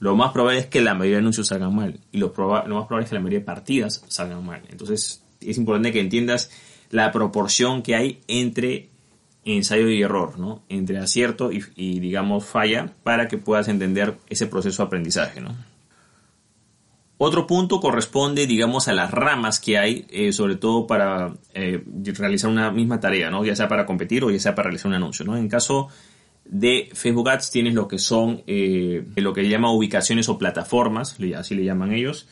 Lo 0.00 0.16
más 0.16 0.32
probable 0.32 0.58
es 0.58 0.66
que 0.66 0.80
la 0.80 0.94
mayoría 0.94 1.16
de 1.16 1.20
anuncios 1.20 1.46
salgan 1.46 1.74
mal 1.74 2.00
y 2.10 2.18
lo, 2.18 2.32
lo 2.36 2.74
más 2.74 2.86
probable 2.86 3.04
es 3.04 3.10
que 3.10 3.14
la 3.14 3.20
mayoría 3.20 3.38
de 3.38 3.44
partidas 3.44 4.04
salgan 4.08 4.44
mal. 4.44 4.62
Entonces 4.68 5.22
es 5.40 5.58
importante 5.58 5.92
que 5.92 6.00
entiendas 6.00 6.50
la 6.90 7.12
proporción 7.12 7.82
que 7.82 7.94
hay 7.94 8.20
entre 8.26 8.88
ensayo 9.44 9.88
y 9.88 10.02
error, 10.02 10.34
Entre 10.68 10.98
acierto 10.98 11.50
y, 11.52 12.00
digamos 12.00 12.44
falla 12.44 12.94
para 13.02 13.28
que 13.28 13.38
puedas 13.38 13.68
entender 13.68 14.18
ese 14.28 14.46
proceso 14.46 14.82
de 14.82 14.86
aprendizaje, 14.86 15.40
Otro 17.18 17.46
punto 17.46 17.80
corresponde, 17.80 18.46
digamos, 18.46 18.88
a 18.88 18.92
las 18.92 19.10
ramas 19.10 19.60
que 19.60 19.78
hay, 19.78 20.06
eh, 20.10 20.32
sobre 20.32 20.56
todo 20.56 20.86
para 20.86 21.34
eh, 21.54 21.82
realizar 22.16 22.50
una 22.50 22.70
misma 22.70 23.00
tarea, 23.00 23.30
¿no? 23.30 23.44
Ya 23.44 23.56
sea 23.56 23.68
para 23.68 23.86
competir 23.86 24.24
o 24.24 24.30
ya 24.30 24.40
sea 24.40 24.54
para 24.54 24.68
realizar 24.68 24.88
un 24.88 24.94
anuncio, 24.94 25.24
¿no? 25.24 25.36
En 25.36 25.48
caso 25.48 25.88
de 26.44 26.90
Facebook 26.92 27.28
Ads 27.30 27.50
tienes 27.50 27.74
lo 27.74 27.86
que 27.86 27.98
son 27.98 28.42
eh, 28.46 29.04
lo 29.16 29.32
que 29.32 29.48
llama 29.48 29.72
ubicaciones 29.72 30.28
o 30.28 30.38
plataformas, 30.38 31.16
así 31.36 31.54
le 31.54 31.64
llaman 31.64 31.92
ellos, 31.92 32.28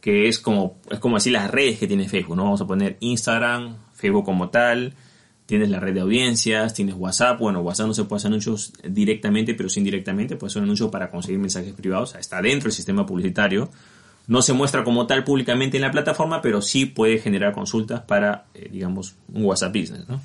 que 0.00 0.28
es 0.28 0.38
como, 0.38 0.78
es 0.90 0.98
como 1.00 1.16
así 1.16 1.30
las 1.30 1.50
redes 1.50 1.78
que 1.78 1.86
tiene 1.86 2.08
Facebook, 2.08 2.36
¿no? 2.36 2.44
Vamos 2.44 2.60
a 2.60 2.66
poner 2.66 2.96
Instagram, 3.00 3.76
Facebook 3.94 4.24
como 4.24 4.50
tal, 4.50 4.94
tienes 5.46 5.70
la 5.70 5.80
red 5.80 5.94
de 5.94 6.00
audiencias, 6.00 6.74
tienes 6.74 6.96
WhatsApp, 6.96 7.38
bueno, 7.38 7.60
WhatsApp 7.60 7.86
no 7.86 7.94
se 7.94 8.04
puede 8.04 8.18
hacer 8.18 8.28
anuncios 8.28 8.72
directamente, 8.84 9.54
pero 9.54 9.68
sí 9.68 9.80
indirectamente, 9.80 10.36
puede 10.36 10.52
ser 10.52 10.60
un 10.60 10.64
anuncio 10.64 10.90
para 10.90 11.10
conseguir 11.10 11.38
mensajes 11.38 11.72
privados, 11.72 12.14
está 12.16 12.42
dentro 12.42 12.64
del 12.64 12.72
sistema 12.72 13.06
publicitario, 13.06 13.70
no 14.26 14.42
se 14.42 14.52
muestra 14.52 14.82
como 14.82 15.06
tal 15.06 15.22
públicamente 15.22 15.76
en 15.76 15.82
la 15.82 15.92
plataforma, 15.92 16.42
pero 16.42 16.60
sí 16.60 16.84
puede 16.84 17.18
generar 17.18 17.52
consultas 17.52 18.00
para, 18.00 18.46
eh, 18.54 18.68
digamos, 18.72 19.14
un 19.32 19.44
WhatsApp 19.44 19.74
Business, 19.74 20.08
¿no? 20.08 20.20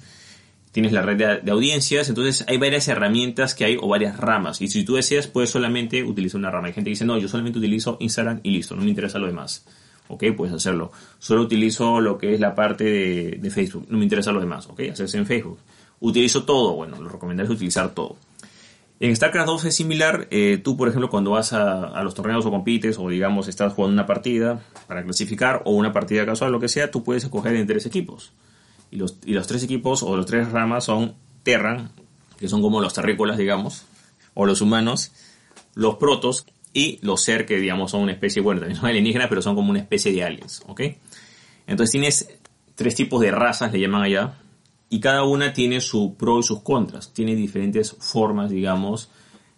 Tienes 0.72 0.94
la 0.94 1.02
red 1.02 1.42
de, 1.44 1.52
audiencias, 1.52 2.08
entonces 2.08 2.46
hay 2.48 2.58
varias 2.58 2.88
herramientas 2.88 3.54
que 3.56 3.66
hay 3.66 3.78
o 3.80 3.90
varias 3.90 4.18
ramas. 4.18 4.62
Y 4.62 4.70
si 4.70 4.86
tú 4.86 4.96
deseas, 4.96 5.28
puedes 5.28 5.50
solamente 5.50 6.02
utilizar 6.02 6.40
una 6.40 6.50
rama. 6.50 6.68
Hay 6.68 6.74
gente 6.74 6.88
que 6.88 6.92
dice, 6.92 7.04
no, 7.04 7.18
yo 7.18 7.28
solamente 7.28 7.60
utilizo 7.60 7.98
Instagram 8.00 8.40
y 8.42 8.52
listo, 8.52 8.74
no 8.78 8.82
me 8.82 8.90
interesa 8.90 9.20
lo 9.20 9.28
demás. 9.28 9.66
Ok, 10.12 10.26
puedes 10.36 10.54
hacerlo. 10.54 10.92
Solo 11.20 11.42
utilizo 11.42 12.02
lo 12.02 12.18
que 12.18 12.34
es 12.34 12.42
la 12.42 12.54
parte 12.54 12.84
de, 12.84 13.50
Facebook, 13.50 13.86
no 13.90 13.98
me 13.98 14.04
interesa 14.04 14.34
lo 14.34 14.42
demás. 14.42 14.68
Ok, 14.68 14.82
hacerse 14.92 15.18
en 15.18 15.26
Facebook. 15.26 15.58
Utilizo 16.02 16.44
todo, 16.44 16.76
bueno, 16.76 17.02
lo 17.02 17.08
recomendable 17.08 17.50
es 17.50 17.56
utilizar 17.56 17.94
todo. 17.94 18.18
En 19.00 19.16
StarCraft 19.16 19.48
2 19.48 19.66
es 19.66 19.76
similar. 19.76 20.28
Eh, 20.30 20.60
tú, 20.62 20.76
por 20.76 20.90
ejemplo, 20.90 21.10
cuando 21.10 21.32
vas 21.32 21.54
a, 21.54 22.04
los 22.04 22.14
torneos 22.14 22.46
o 22.46 22.52
compites, 22.52 22.98
o 23.00 23.08
digamos, 23.08 23.48
estás 23.48 23.72
jugando 23.72 23.94
una 23.94 24.06
partida 24.06 24.62
para 24.86 25.02
clasificar, 25.02 25.62
o 25.64 25.72
una 25.72 25.94
partida 25.94 26.26
casual, 26.26 26.52
lo 26.52 26.60
que 26.60 26.68
sea, 26.68 26.92
tú 26.92 27.04
puedes 27.04 27.24
escoger 27.24 27.56
entre 27.56 27.76
tres 27.76 27.86
equipos. 27.86 28.34
Y 28.92 28.98
los, 28.98 29.18
y 29.26 29.32
los 29.32 29.48
tres 29.48 29.64
equipos, 29.64 30.04
o 30.04 30.18
los 30.18 30.26
tres 30.26 30.52
ramas, 30.52 30.84
son 30.84 31.16
Terran, 31.44 31.90
que 32.38 32.50
son 32.50 32.62
como 32.62 32.82
los 32.82 32.94
terrícolas, 32.94 33.38
digamos, 33.38 33.86
o 34.34 34.46
los 34.46 34.60
humanos, 34.60 35.14
los 35.74 35.96
protos, 35.96 36.46
y 36.74 37.00
los 37.02 37.22
ser, 37.22 37.46
que 37.46 37.58
digamos 37.58 37.92
son 37.92 38.02
una 38.02 38.14
especie, 38.14 38.42
bueno, 38.42 38.62
también 38.62 38.80
son 38.80 38.90
alienígenas, 38.90 39.28
pero 39.28 39.42
son 39.42 39.56
como 39.56 39.70
una 39.70 39.80
especie 39.80 40.12
de 40.12 40.24
aliens, 40.24 40.64
¿ok? 40.68 40.82
Entonces 41.68 41.92
tienes 41.92 42.40
tres 42.76 42.96
tipos 42.96 43.22
de 43.22 43.32
razas, 43.32 43.72
le 43.72 43.80
llaman 43.80 44.04
allá, 44.04 44.34
y 44.90 45.00
cada 45.00 45.24
una 45.24 45.54
tiene 45.54 45.82
su 45.82 46.16
pro 46.16 46.40
y 46.40 46.44
sus 46.44 46.62
contras, 46.62 47.14
tiene 47.14 47.36
diferentes 47.36 47.96
formas, 48.00 48.50
digamos, 48.50 49.10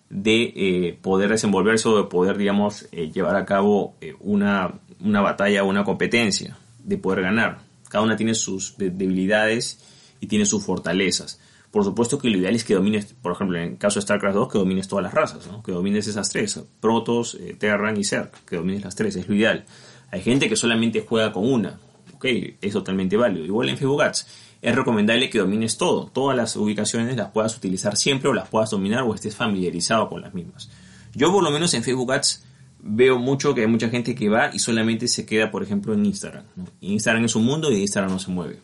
de 0.10 0.54
eh, 0.56 1.00
poder 1.02 1.32
desenvolverse 1.32 1.90
o 1.90 1.98
de 1.98 2.04
poder, 2.04 2.38
digamos, 2.38 2.88
eh, 2.92 3.12
llevar 3.12 3.36
a 3.36 3.46
cabo 3.46 3.96
eh, 4.00 4.16
una, 4.20 4.80
una 5.00 5.22
batalla 5.22 5.64
o 5.64 5.70
una 5.70 5.84
competencia, 5.84 6.58
de 6.84 6.98
poder 6.98 7.22
ganar. 7.22 7.60
Cada 7.90 8.04
una 8.04 8.16
tiene 8.16 8.36
sus 8.36 8.76
debilidades 8.78 9.80
y 10.20 10.28
tiene 10.28 10.46
sus 10.46 10.64
fortalezas. 10.64 11.40
Por 11.74 11.84
supuesto 11.84 12.20
que 12.20 12.30
lo 12.30 12.38
ideal 12.38 12.54
es 12.54 12.64
que 12.64 12.76
domines, 12.76 13.16
por 13.20 13.32
ejemplo, 13.32 13.58
en 13.58 13.64
el 13.64 13.78
caso 13.80 14.00
de 14.00 14.04
StarCraft 14.04 14.36
2, 14.36 14.52
que 14.52 14.60
domines 14.60 14.88
todas 14.88 15.02
las 15.02 15.12
razas, 15.12 15.50
que 15.66 15.72
domines 15.72 16.06
esas 16.06 16.30
tres, 16.30 16.64
Protoss, 16.80 17.36
Terran 17.58 17.98
y 17.98 18.04
Zerg, 18.04 18.30
que 18.46 18.58
domines 18.58 18.84
las 18.84 18.94
tres, 18.94 19.16
es 19.16 19.28
lo 19.28 19.34
ideal. 19.34 19.66
Hay 20.12 20.22
gente 20.22 20.48
que 20.48 20.56
solamente 20.56 21.04
juega 21.04 21.34
con 21.34 21.52
una, 21.52 21.80
ok, 22.14 22.26
es 22.62 22.74
totalmente 22.74 23.18
válido. 23.18 23.44
Igual 23.44 23.70
en 23.70 23.80
Facebook 23.80 24.04
Ads 24.04 24.28
es 24.62 24.76
recomendable 24.76 25.32
que 25.32 25.40
domines 25.40 25.76
todo. 25.76 26.12
Todas 26.14 26.38
las 26.38 26.56
ubicaciones 26.56 27.18
las 27.18 27.32
puedas 27.32 27.58
utilizar 27.58 27.98
siempre 27.98 28.30
o 28.30 28.34
las 28.34 28.50
puedas 28.50 28.70
dominar 28.70 29.02
o 29.02 29.16
estés 29.16 29.36
familiarizado 29.36 30.08
con 30.10 30.22
las 30.22 30.36
mismas. 30.36 30.70
Yo 31.16 31.32
por 31.32 31.44
lo 31.44 31.50
menos 31.50 31.74
en 31.74 31.82
Facebook 31.82 32.14
Ads 32.14 32.46
veo 32.84 33.18
mucho 33.18 33.56
que 33.56 33.62
hay 33.62 33.68
mucha 33.68 33.90
gente 33.90 34.14
que 34.14 34.30
va 34.30 34.52
y 34.54 34.60
solamente 34.60 35.08
se 35.08 35.26
queda, 35.26 35.50
por 35.50 35.64
ejemplo, 35.64 35.96
en 35.96 36.06
Instagram. 36.06 36.44
Instagram 36.82 37.26
es 37.26 37.36
un 37.36 37.46
mundo 37.46 37.72
y 37.72 37.82
Instagram 37.82 38.12
no 38.12 38.20
se 38.20 38.30
mueve. 38.30 38.60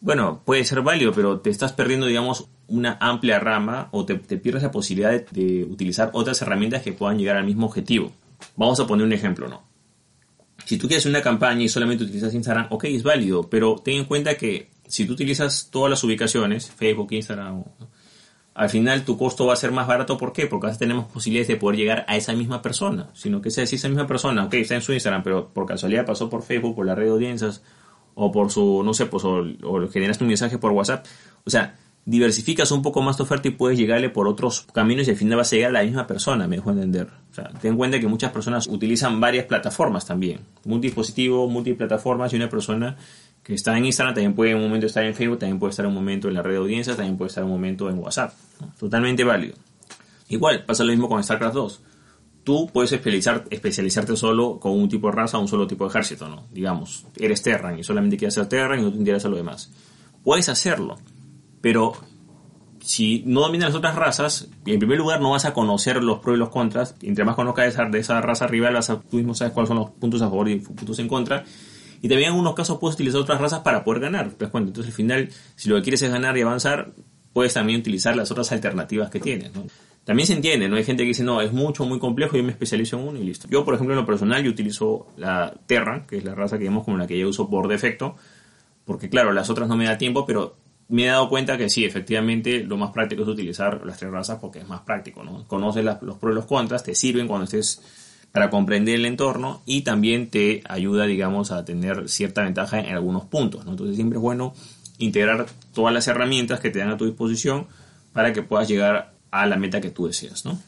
Bueno, 0.00 0.42
puede 0.44 0.64
ser 0.64 0.80
válido, 0.80 1.12
pero 1.12 1.40
te 1.40 1.50
estás 1.50 1.72
perdiendo, 1.72 2.06
digamos, 2.06 2.48
una 2.68 2.96
amplia 3.00 3.38
rama 3.38 3.88
o 3.90 4.06
te, 4.06 4.16
pierdes 4.16 4.62
la 4.62 4.70
posibilidad 4.70 5.10
de, 5.10 5.64
utilizar 5.64 6.10
otras 6.14 6.40
herramientas 6.40 6.82
que 6.82 6.92
puedan 6.92 7.18
llegar 7.18 7.36
al 7.36 7.44
mismo 7.44 7.66
objetivo. 7.66 8.12
Vamos 8.56 8.80
a 8.80 8.86
poner 8.86 9.04
un 9.04 9.12
ejemplo, 9.12 9.48
¿no? 9.48 9.62
Si 10.64 10.78
tú 10.78 10.86
quieres 10.86 11.04
una 11.04 11.20
campaña 11.20 11.62
y 11.62 11.68
solamente 11.68 12.04
utilizas 12.04 12.32
Instagram, 12.32 12.68
ok, 12.70 12.84
es 12.84 13.02
válido, 13.02 13.50
pero 13.50 13.76
ten 13.76 13.96
en 13.96 14.04
cuenta 14.04 14.36
que 14.36 14.70
si 14.88 15.04
tú 15.04 15.12
utilizas 15.12 15.68
todas 15.70 15.90
las 15.90 16.02
ubicaciones, 16.02 16.70
Facebook, 16.70 17.12
Instagram, 17.12 17.64
al 18.54 18.68
final 18.68 19.04
tu 19.04 19.16
costo 19.18 19.46
va 19.46 19.52
a 19.52 19.56
ser 19.56 19.72
más 19.72 19.86
barato. 19.86 20.16
¿Por 20.16 20.32
qué? 20.32 20.46
Porque 20.46 20.66
ahora 20.66 20.78
tenemos 20.78 21.06
posibilidades 21.06 21.48
de 21.48 21.56
poder 21.56 21.78
llegar 21.78 22.04
a 22.08 22.16
esa 22.16 22.32
misma 22.32 22.62
persona. 22.62 23.10
Sino 23.14 23.40
que 23.40 23.50
sea 23.50 23.66
si 23.66 23.76
esa 23.76 23.88
misma 23.88 24.06
persona, 24.06 24.44
ok, 24.44 24.54
está 24.54 24.74
en 24.74 24.82
su 24.82 24.92
Instagram, 24.92 25.22
pero 25.22 25.48
por 25.48 25.66
casualidad 25.66 26.06
pasó 26.06 26.28
por 26.28 26.42
Facebook, 26.42 26.76
por 26.76 26.86
la 26.86 26.94
red 26.94 27.06
de 27.06 27.10
audiencias, 27.10 27.62
o 28.20 28.30
por 28.30 28.50
su, 28.50 28.82
no 28.84 28.94
sé, 28.94 29.06
pues, 29.06 29.24
o, 29.24 29.42
o 29.62 29.88
generaste 29.88 30.24
un 30.24 30.28
mensaje 30.28 30.58
por 30.58 30.72
WhatsApp. 30.72 31.06
O 31.44 31.50
sea, 31.50 31.76
diversificas 32.04 32.70
un 32.72 32.82
poco 32.82 33.02
más 33.02 33.16
tu 33.16 33.22
oferta 33.22 33.48
y 33.48 33.52
puedes 33.52 33.78
llegarle 33.78 34.10
por 34.10 34.26
otros 34.26 34.66
caminos 34.72 35.06
y 35.06 35.10
al 35.10 35.16
final 35.16 35.38
vas 35.38 35.52
a 35.52 35.56
llegar 35.56 35.70
a 35.70 35.72
la 35.74 35.82
misma 35.82 36.06
persona, 36.06 36.46
me 36.46 36.56
dejo 36.56 36.70
entender. 36.70 37.08
O 37.30 37.34
sea, 37.34 37.50
ten 37.60 37.72
en 37.72 37.76
cuenta 37.76 38.00
que 38.00 38.06
muchas 38.06 38.32
personas 38.32 38.66
utilizan 38.66 39.20
varias 39.20 39.46
plataformas 39.46 40.06
también. 40.06 40.40
Multidispositivo, 40.64 41.48
multiplataformas 41.48 42.32
y 42.32 42.36
una 42.36 42.48
persona 42.48 42.96
que 43.42 43.54
está 43.54 43.76
en 43.76 43.86
Instagram 43.86 44.14
también 44.14 44.34
puede 44.34 44.50
en 44.50 44.58
un 44.58 44.64
momento 44.64 44.86
estar 44.86 45.04
en 45.04 45.14
Facebook, 45.14 45.38
también 45.38 45.58
puede 45.58 45.70
estar 45.70 45.84
en 45.84 45.90
un 45.90 45.94
momento 45.94 46.28
en 46.28 46.34
la 46.34 46.42
red 46.42 46.52
de 46.52 46.58
audiencias, 46.58 46.96
también 46.96 47.16
puede 47.16 47.28
estar 47.28 47.42
en 47.42 47.48
un 47.48 47.54
momento 47.54 47.88
en 47.88 47.98
WhatsApp. 47.98 48.32
Totalmente 48.78 49.24
válido. 49.24 49.54
Igual, 50.28 50.64
pasa 50.64 50.84
lo 50.84 50.90
mismo 50.90 51.08
con 51.08 51.22
StarCraft 51.22 51.54
2. 51.54 51.80
Tú 52.50 52.66
puedes 52.66 52.90
especializar, 52.90 53.44
especializarte 53.48 54.16
solo 54.16 54.58
con 54.58 54.72
un 54.72 54.88
tipo 54.88 55.06
de 55.06 55.12
raza 55.12 55.38
un 55.38 55.46
solo 55.46 55.68
tipo 55.68 55.84
de 55.84 55.90
ejército, 55.90 56.28
¿no? 56.28 56.48
Digamos, 56.50 57.06
eres 57.16 57.42
Terran 57.42 57.78
y 57.78 57.84
solamente 57.84 58.16
quieres 58.16 58.36
hacer 58.36 58.48
Terran 58.48 58.80
y 58.80 58.82
no 58.82 58.90
te 58.90 58.98
interesa 58.98 59.28
lo 59.28 59.36
demás. 59.36 59.70
Puedes 60.24 60.48
hacerlo, 60.48 60.98
pero 61.60 61.92
si 62.80 63.22
no 63.24 63.42
dominas 63.42 63.68
las 63.68 63.76
otras 63.76 63.94
razas, 63.94 64.48
en 64.66 64.80
primer 64.80 64.98
lugar 64.98 65.20
no 65.20 65.30
vas 65.30 65.44
a 65.44 65.54
conocer 65.54 66.02
los 66.02 66.18
pros 66.18 66.34
y 66.34 66.40
los 66.40 66.48
contras. 66.48 66.96
Entre 67.02 67.24
más 67.24 67.36
conozcas 67.36 67.76
de 67.92 67.98
esa, 68.00 68.20
raza 68.20 68.48
rival, 68.48 68.76
tú 69.08 69.18
mismo 69.18 69.32
sabes 69.32 69.52
cuáles 69.52 69.68
son 69.68 69.78
los 69.78 69.90
puntos 69.92 70.20
a 70.20 70.24
favor 70.24 70.48
y 70.48 70.56
puntos 70.56 70.98
en 70.98 71.06
contra. 71.06 71.44
Y 72.02 72.08
también 72.08 72.30
en 72.30 72.32
algunos 72.32 72.56
casos 72.56 72.78
puedes 72.80 72.96
utilizar 72.96 73.20
otras 73.20 73.40
razas 73.40 73.60
para 73.60 73.84
poder 73.84 74.02
ganar. 74.02 74.28
¿te 74.32 74.48
cuenta? 74.48 74.70
Entonces 74.70 74.90
al 74.90 74.96
final, 74.96 75.28
si 75.54 75.68
lo 75.68 75.76
que 75.76 75.82
quieres 75.82 76.02
es 76.02 76.10
ganar 76.10 76.36
y 76.36 76.40
avanzar, 76.40 76.94
puedes 77.32 77.54
también 77.54 77.78
utilizar 77.78 78.16
las 78.16 78.28
otras 78.32 78.50
alternativas 78.50 79.08
que 79.08 79.20
tienes. 79.20 79.52
También 80.04 80.26
se 80.26 80.32
entiende, 80.32 80.68
¿no? 80.68 80.76
Hay 80.76 80.84
gente 80.84 81.02
que 81.02 81.08
dice, 81.08 81.22
no, 81.22 81.40
es 81.40 81.52
mucho, 81.52 81.84
muy 81.84 81.98
complejo, 81.98 82.36
yo 82.36 82.42
me 82.42 82.50
especializo 82.50 82.98
en 82.98 83.08
uno 83.08 83.18
y 83.18 83.24
listo. 83.24 83.46
Yo, 83.48 83.64
por 83.64 83.74
ejemplo, 83.74 83.94
en 83.94 84.00
lo 84.00 84.06
personal, 84.06 84.42
yo 84.42 84.50
utilizo 84.50 85.06
la 85.16 85.54
Terra, 85.66 86.06
que 86.06 86.16
es 86.16 86.24
la 86.24 86.34
raza 86.34 86.58
que 86.58 86.64
vemos 86.64 86.84
como 86.84 86.96
la 86.96 87.06
que 87.06 87.18
yo 87.18 87.28
uso 87.28 87.48
por 87.48 87.68
defecto, 87.68 88.16
porque 88.84 89.08
claro, 89.08 89.32
las 89.32 89.50
otras 89.50 89.68
no 89.68 89.76
me 89.76 89.84
da 89.84 89.98
tiempo, 89.98 90.26
pero 90.26 90.56
me 90.88 91.04
he 91.04 91.06
dado 91.06 91.28
cuenta 91.28 91.56
que 91.56 91.70
sí, 91.70 91.84
efectivamente, 91.84 92.64
lo 92.64 92.76
más 92.76 92.90
práctico 92.90 93.22
es 93.22 93.28
utilizar 93.28 93.86
las 93.86 93.98
tres 93.98 94.10
razas 94.10 94.38
porque 94.40 94.58
es 94.58 94.68
más 94.68 94.80
práctico, 94.80 95.22
¿no? 95.22 95.46
Conoces 95.46 95.84
los 95.84 96.18
pros 96.18 96.32
y 96.32 96.34
los 96.34 96.46
contras, 96.46 96.82
te 96.82 96.96
sirven 96.96 97.28
cuando 97.28 97.44
estés 97.44 97.80
para 98.32 98.50
comprender 98.50 98.96
el 98.96 99.06
entorno 99.06 99.62
y 99.66 99.82
también 99.82 100.30
te 100.30 100.62
ayuda, 100.68 101.06
digamos, 101.06 101.52
a 101.52 101.64
tener 101.64 102.08
cierta 102.08 102.42
ventaja 102.42 102.80
en 102.80 102.94
algunos 102.94 103.24
puntos, 103.24 103.64
¿no? 103.64 103.72
Entonces 103.72 103.96
siempre 103.96 104.18
es 104.18 104.22
bueno 104.22 104.54
integrar 104.98 105.46
todas 105.72 105.94
las 105.94 106.08
herramientas 106.08 106.58
que 106.58 106.70
te 106.70 106.80
dan 106.80 106.90
a 106.90 106.96
tu 106.96 107.06
disposición 107.06 107.66
para 108.12 108.32
que 108.32 108.42
puedas 108.42 108.68
llegar 108.68 109.14
a 109.30 109.46
la 109.46 109.56
meta 109.56 109.80
que 109.80 109.90
tú 109.90 110.06
deseas, 110.06 110.44
¿no? 110.44 110.58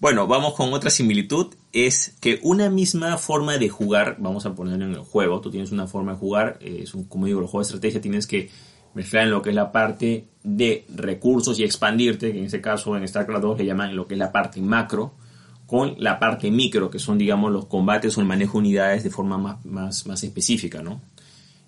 Bueno, 0.00 0.26
vamos 0.26 0.54
con 0.54 0.72
otra 0.72 0.90
similitud, 0.90 1.54
es 1.72 2.14
que 2.20 2.40
una 2.42 2.68
misma 2.68 3.16
forma 3.16 3.58
de 3.58 3.68
jugar, 3.68 4.16
vamos 4.18 4.44
a 4.44 4.54
ponerlo 4.54 4.84
en 4.84 4.92
el 4.92 4.98
juego, 4.98 5.40
tú 5.40 5.50
tienes 5.50 5.72
una 5.72 5.86
forma 5.86 6.12
de 6.12 6.18
jugar, 6.18 6.58
es 6.60 6.94
un, 6.94 7.04
como 7.04 7.26
digo, 7.26 7.40
el 7.40 7.46
juego 7.46 7.60
de 7.60 7.68
estrategia 7.68 8.00
tienes 8.00 8.26
que 8.26 8.50
mezclar 8.94 9.24
en 9.24 9.30
lo 9.30 9.40
que 9.40 9.50
es 9.50 9.56
la 9.56 9.72
parte 9.72 10.26
de 10.42 10.84
recursos 10.94 11.58
y 11.58 11.64
expandirte, 11.64 12.30
en 12.30 12.44
este 12.44 12.60
caso 12.60 12.96
en 12.96 13.06
StarCraft 13.06 13.42
2 13.42 13.58
le 13.58 13.66
llaman 13.66 13.96
lo 13.96 14.06
que 14.06 14.14
es 14.14 14.18
la 14.18 14.32
parte 14.32 14.60
macro, 14.60 15.14
con 15.66 15.94
la 15.98 16.18
parte 16.18 16.50
micro, 16.50 16.90
que 16.90 16.98
son, 16.98 17.16
digamos, 17.16 17.50
los 17.50 17.66
combates 17.66 18.16
o 18.18 18.20
el 18.20 18.26
manejo 18.26 18.54
de 18.54 18.58
unidades 18.58 19.04
de 19.04 19.10
forma 19.10 19.38
más, 19.38 19.64
más, 19.64 20.06
más 20.06 20.22
específica, 20.22 20.82
¿no? 20.82 21.00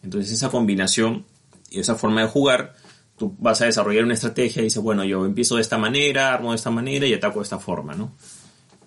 Entonces 0.03 0.33
esa 0.33 0.51
combinación 0.51 1.25
y 1.71 1.81
esa 1.81 1.95
forma 1.95 2.21
de 2.21 2.29
jugar, 2.29 2.75
tú 3.17 3.35
vas 3.39 3.61
a 3.63 3.67
desarrollar 3.67 4.05
una 4.05 4.15
estrategia 4.15 4.61
y 4.61 4.65
dices, 4.65 4.83
bueno, 4.83 5.05
yo 5.05 5.25
empiezo 5.25 5.57
de 5.57 5.63
esta 5.63 5.79
manera, 5.79 6.35
armo 6.35 6.51
de 6.51 6.57
esta 6.57 6.71
manera 6.71 7.07
y 7.07 7.15
ataco 7.15 7.41
de 7.41 7.45
esta 7.45 7.59
forma, 7.59 7.95
¿no? 7.95 8.13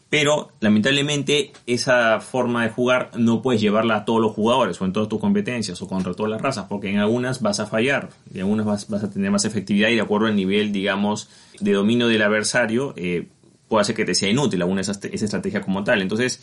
Pero 0.10 0.52
lamentablemente 0.60 1.52
esa 1.68 2.20
forma 2.20 2.63
de 2.63 2.70
jugar 2.70 3.12
no 3.15 3.44
puedes 3.44 3.62
llevarla 3.62 3.98
a 3.98 4.06
todos 4.06 4.20
los 4.20 4.32
jugadores 4.32 4.82
o 4.82 4.86
en 4.86 4.94
todas 4.94 5.08
tus 5.08 5.20
competencias 5.20 5.80
o 5.84 5.88
contra 5.88 6.15
todas 6.15 6.32
las 6.32 6.42
razas, 6.42 6.65
porque 6.68 6.89
en 6.89 6.98
algunas 6.98 7.42
vas 7.42 7.60
a 7.60 7.68
fallar, 7.68 8.10
y 8.34 8.38
en 8.38 8.42
algunas 8.42 8.88
vas, 8.88 9.04
a 9.04 9.12
tener 9.12 9.30
más 9.30 9.46
efectividad 9.46 9.89
y 9.89 9.96
de 9.96 10.02
acuerdo 10.02 10.26
al 10.26 10.36
nivel, 10.36 10.72
digamos, 10.72 11.30
de 11.60 11.74
dominio 11.74 12.08
del 12.08 12.24
adversario, 12.24 12.94
eh, 12.98 13.28
puede 13.68 13.82
hacer 13.82 13.96
que 13.96 14.04
te 14.04 14.15
sea 14.15 14.30
inútil 14.30 14.62
alguna 14.63 14.82
esa, 14.82 14.94
esa 14.94 15.26
estrategia 15.26 15.62
como 15.62 15.84
tal. 15.84 16.02
Entonces 16.02 16.42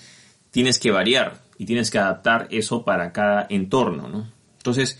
tienes 0.53 0.79
que 0.79 0.93
variar 0.93 1.41
y 1.59 1.67
tienes 1.67 1.91
que 1.91 1.99
adaptar 1.99 2.47
eso 2.51 2.85
para 2.85 3.13
cada 3.13 3.47
entorno, 3.51 4.09
¿no? 4.09 4.31
Entonces, 4.59 4.99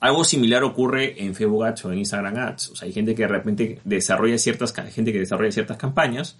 algo 0.00 0.24
similar 0.24 0.64
ocurre 0.64 1.22
en 1.22 1.34
Facebook 1.34 1.64
Ads 1.64 1.84
o 1.84 1.92
en 1.92 1.98
Instagram 1.98 2.36
Ads. 2.36 2.70
O 2.70 2.76
sea, 2.76 2.86
hay 2.86 2.92
gente 2.92 3.14
que 3.14 3.22
de 3.22 3.28
repente 3.28 3.80
desarrolla 3.84 4.38
ciertas, 4.38 4.72
gente 4.72 5.12
que 5.12 5.20
desarrolla 5.20 5.52
ciertas 5.52 5.76
campañas 5.76 6.36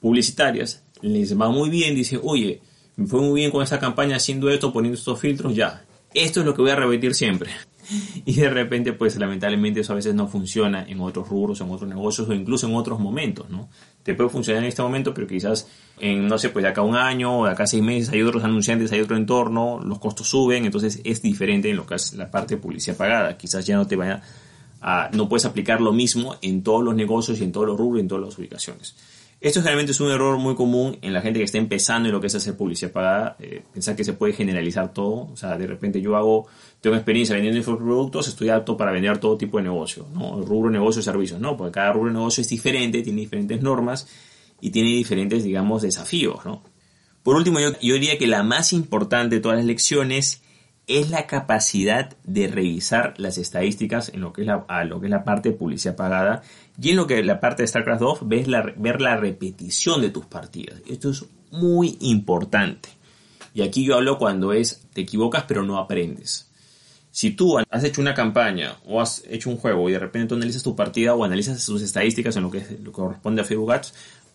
publicitarias 0.00 0.82
les 1.02 1.38
va 1.38 1.48
muy 1.50 1.68
bien, 1.70 1.94
dice, 1.94 2.18
oye, 2.22 2.60
me 2.96 3.06
fue 3.06 3.20
muy 3.20 3.40
bien 3.40 3.50
con 3.50 3.62
esta 3.62 3.78
campaña 3.78 4.16
haciendo 4.16 4.50
esto, 4.50 4.72
poniendo 4.72 4.98
estos 4.98 5.20
filtros, 5.20 5.54
ya. 5.54 5.84
Esto 6.14 6.40
es 6.40 6.46
lo 6.46 6.54
que 6.54 6.62
voy 6.62 6.70
a 6.70 6.76
repetir 6.76 7.14
siempre. 7.14 7.50
Y 8.24 8.34
de 8.34 8.50
repente, 8.50 8.92
pues 8.92 9.16
lamentablemente 9.16 9.80
eso 9.80 9.92
a 9.92 9.96
veces 9.96 10.14
no 10.14 10.28
funciona 10.28 10.84
en 10.88 11.00
otros 11.00 11.28
rubros, 11.28 11.60
en 11.60 11.70
otros 11.70 11.88
negocios 11.88 12.28
o 12.28 12.32
incluso 12.32 12.68
en 12.68 12.74
otros 12.74 13.00
momentos, 13.00 13.48
¿no? 13.50 13.68
Te 14.02 14.14
puede 14.14 14.30
funcionar 14.30 14.62
en 14.62 14.68
este 14.68 14.82
momento, 14.82 15.14
pero 15.14 15.26
quizás 15.26 15.68
en, 15.98 16.26
no 16.26 16.38
sé, 16.38 16.48
pues 16.48 16.62
de 16.62 16.70
acá 16.70 16.82
un 16.82 16.96
año 16.96 17.40
o 17.40 17.46
de 17.46 17.52
acá 17.52 17.66
seis 17.66 17.82
meses 17.82 18.12
hay 18.12 18.22
otros 18.22 18.42
anunciantes, 18.44 18.92
hay 18.92 19.00
otro 19.00 19.16
entorno, 19.16 19.80
los 19.84 19.98
costos 19.98 20.28
suben, 20.28 20.64
entonces 20.64 21.00
es 21.04 21.22
diferente 21.22 21.70
en 21.70 21.76
lo 21.76 21.86
que 21.86 21.94
es 21.94 22.14
la 22.14 22.30
parte 22.30 22.56
de 22.56 22.60
publicidad 22.60 22.96
pagada. 22.96 23.36
Quizás 23.36 23.66
ya 23.66 23.76
no 23.76 23.86
te 23.86 23.96
vaya 23.96 24.22
a, 24.80 25.10
no 25.12 25.28
puedes 25.28 25.44
aplicar 25.44 25.80
lo 25.80 25.92
mismo 25.92 26.36
en 26.42 26.62
todos 26.62 26.82
los 26.82 26.94
negocios 26.94 27.40
y 27.40 27.44
en 27.44 27.52
todos 27.52 27.66
los 27.66 27.78
rubros 27.78 27.98
y 27.98 28.02
en 28.02 28.08
todas 28.08 28.24
las 28.24 28.38
ubicaciones. 28.38 28.96
Esto 29.42 29.58
generalmente 29.58 29.90
es 29.90 30.00
un 30.00 30.08
error 30.08 30.38
muy 30.38 30.54
común 30.54 30.98
en 31.02 31.12
la 31.12 31.20
gente 31.20 31.40
que 31.40 31.44
está 31.44 31.58
empezando 31.58 32.08
en 32.08 32.14
lo 32.14 32.20
que 32.20 32.28
es 32.28 32.34
hacer 32.36 32.56
publicidad 32.56 32.92
pagada, 32.92 33.36
eh, 33.40 33.64
pensar 33.72 33.96
que 33.96 34.04
se 34.04 34.12
puede 34.12 34.32
generalizar 34.34 34.92
todo, 34.92 35.32
o 35.32 35.36
sea, 35.36 35.58
de 35.58 35.66
repente 35.66 36.00
yo 36.00 36.14
hago, 36.14 36.46
tengo 36.80 36.94
experiencia 36.94 37.34
vendiendo 37.34 37.58
infoproductos, 37.58 38.28
estoy 38.28 38.50
apto 38.50 38.76
para 38.76 38.92
vender 38.92 39.18
todo 39.18 39.36
tipo 39.36 39.56
de 39.56 39.64
negocio, 39.64 40.06
¿no? 40.14 40.40
Rubro, 40.42 40.70
negocio, 40.70 41.02
servicios, 41.02 41.40
no, 41.40 41.56
porque 41.56 41.72
cada 41.72 41.92
rubro 41.92 42.10
de 42.10 42.18
negocio 42.18 42.40
es 42.40 42.48
diferente, 42.48 43.02
tiene 43.02 43.22
diferentes 43.22 43.60
normas 43.60 44.06
y 44.60 44.70
tiene 44.70 44.90
diferentes, 44.90 45.42
digamos, 45.42 45.82
desafíos, 45.82 46.44
¿no? 46.44 46.62
Por 47.24 47.34
último, 47.34 47.58
yo, 47.58 47.72
yo 47.80 47.94
diría 47.94 48.18
que 48.18 48.28
la 48.28 48.44
más 48.44 48.72
importante 48.72 49.34
de 49.34 49.40
todas 49.40 49.58
las 49.58 49.66
lecciones 49.66 50.40
es 50.86 51.10
la 51.10 51.26
capacidad 51.26 52.16
de 52.24 52.48
revisar 52.48 53.14
las 53.16 53.38
estadísticas 53.38 54.10
en 54.12 54.20
lo 54.20 54.32
que 54.32 54.42
es 54.42 54.46
la, 54.46 54.64
a 54.68 54.84
lo 54.84 55.00
que 55.00 55.06
es 55.06 55.10
la 55.10 55.24
parte 55.24 55.50
de 55.50 55.54
publicidad 55.54 55.96
pagada 55.96 56.42
y 56.80 56.90
en 56.90 56.96
lo 56.96 57.06
que 57.06 57.20
es 57.20 57.26
la 57.26 57.40
parte 57.40 57.62
de 57.62 57.68
StarCraft 57.68 58.00
2 58.00 58.18
ves 58.28 58.48
la, 58.48 58.62
ver 58.76 59.00
la 59.00 59.16
repetición 59.16 60.00
de 60.00 60.10
tus 60.10 60.26
partidas. 60.26 60.80
Esto 60.88 61.10
es 61.10 61.24
muy 61.50 61.96
importante. 62.00 62.88
Y 63.54 63.62
aquí 63.62 63.84
yo 63.84 63.96
hablo 63.96 64.18
cuando 64.18 64.52
es 64.52 64.82
te 64.92 65.02
equivocas 65.02 65.44
pero 65.46 65.62
no 65.62 65.78
aprendes. 65.78 66.48
Si 67.10 67.32
tú 67.32 67.58
has 67.58 67.84
hecho 67.84 68.00
una 68.00 68.14
campaña 68.14 68.76
o 68.86 69.00
has 69.00 69.22
hecho 69.28 69.50
un 69.50 69.58
juego 69.58 69.88
y 69.88 69.92
de 69.92 69.98
repente 69.98 70.28
tú 70.28 70.34
analizas 70.34 70.62
tu 70.62 70.74
partida 70.74 71.14
o 71.14 71.24
analizas 71.24 71.62
sus 71.62 71.82
estadísticas 71.82 72.36
en 72.36 72.42
lo 72.42 72.50
que, 72.50 72.64
corresponde 72.90 73.42
a 73.42 73.44
Facebook 73.44 73.72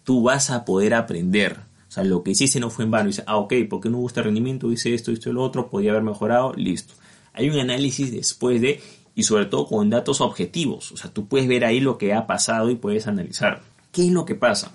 tú 0.04 0.22
vas 0.22 0.52
a 0.52 0.64
poder 0.64 0.94
aprender 0.94 1.58
o 1.88 1.92
sea, 1.92 2.04
lo 2.04 2.24
que 2.24 2.32
hiciste 2.32 2.60
no 2.60 2.70
fue 2.70 2.86
en 2.86 2.92
vano. 2.92 3.08
Dice, 3.08 3.24
ah, 3.28 3.38
ok, 3.38 3.54
¿por 3.70 3.82
qué 3.82 3.90
no 3.90 4.00
hubo 4.00 4.08
este 4.08 4.22
rendimiento? 4.22 4.72
Hice 4.72 4.94
esto, 4.94 5.12
esto 5.12 5.32
lo 5.32 5.44
otro, 5.44 5.70
podía 5.70 5.92
haber 5.92 6.04
mejorado, 6.04 6.54
listo. 6.54 6.94
Hay 7.34 7.50
un 7.50 7.60
análisis 7.60 8.12
después 8.12 8.62
de, 8.62 8.82
y 9.16 9.24
sobre 9.24 9.46
todo 9.46 9.68
con 9.68 9.90
datos 9.90 10.22
objetivos. 10.22 10.92
O 10.92 10.98
sea, 10.98 11.12
tú 11.12 11.28
puedes 11.28 11.48
ver 11.48 11.66
ahí 11.66 11.80
lo 11.80 11.98
que 11.98 12.14
ha 12.14 12.28
pasado 12.28 12.70
y 12.70 12.76
puedes 12.76 13.08
analizar. 13.08 13.62
¿Qué 13.92 14.06
es 14.06 14.12
lo 14.12 14.26
que 14.26 14.36
pasa? 14.36 14.72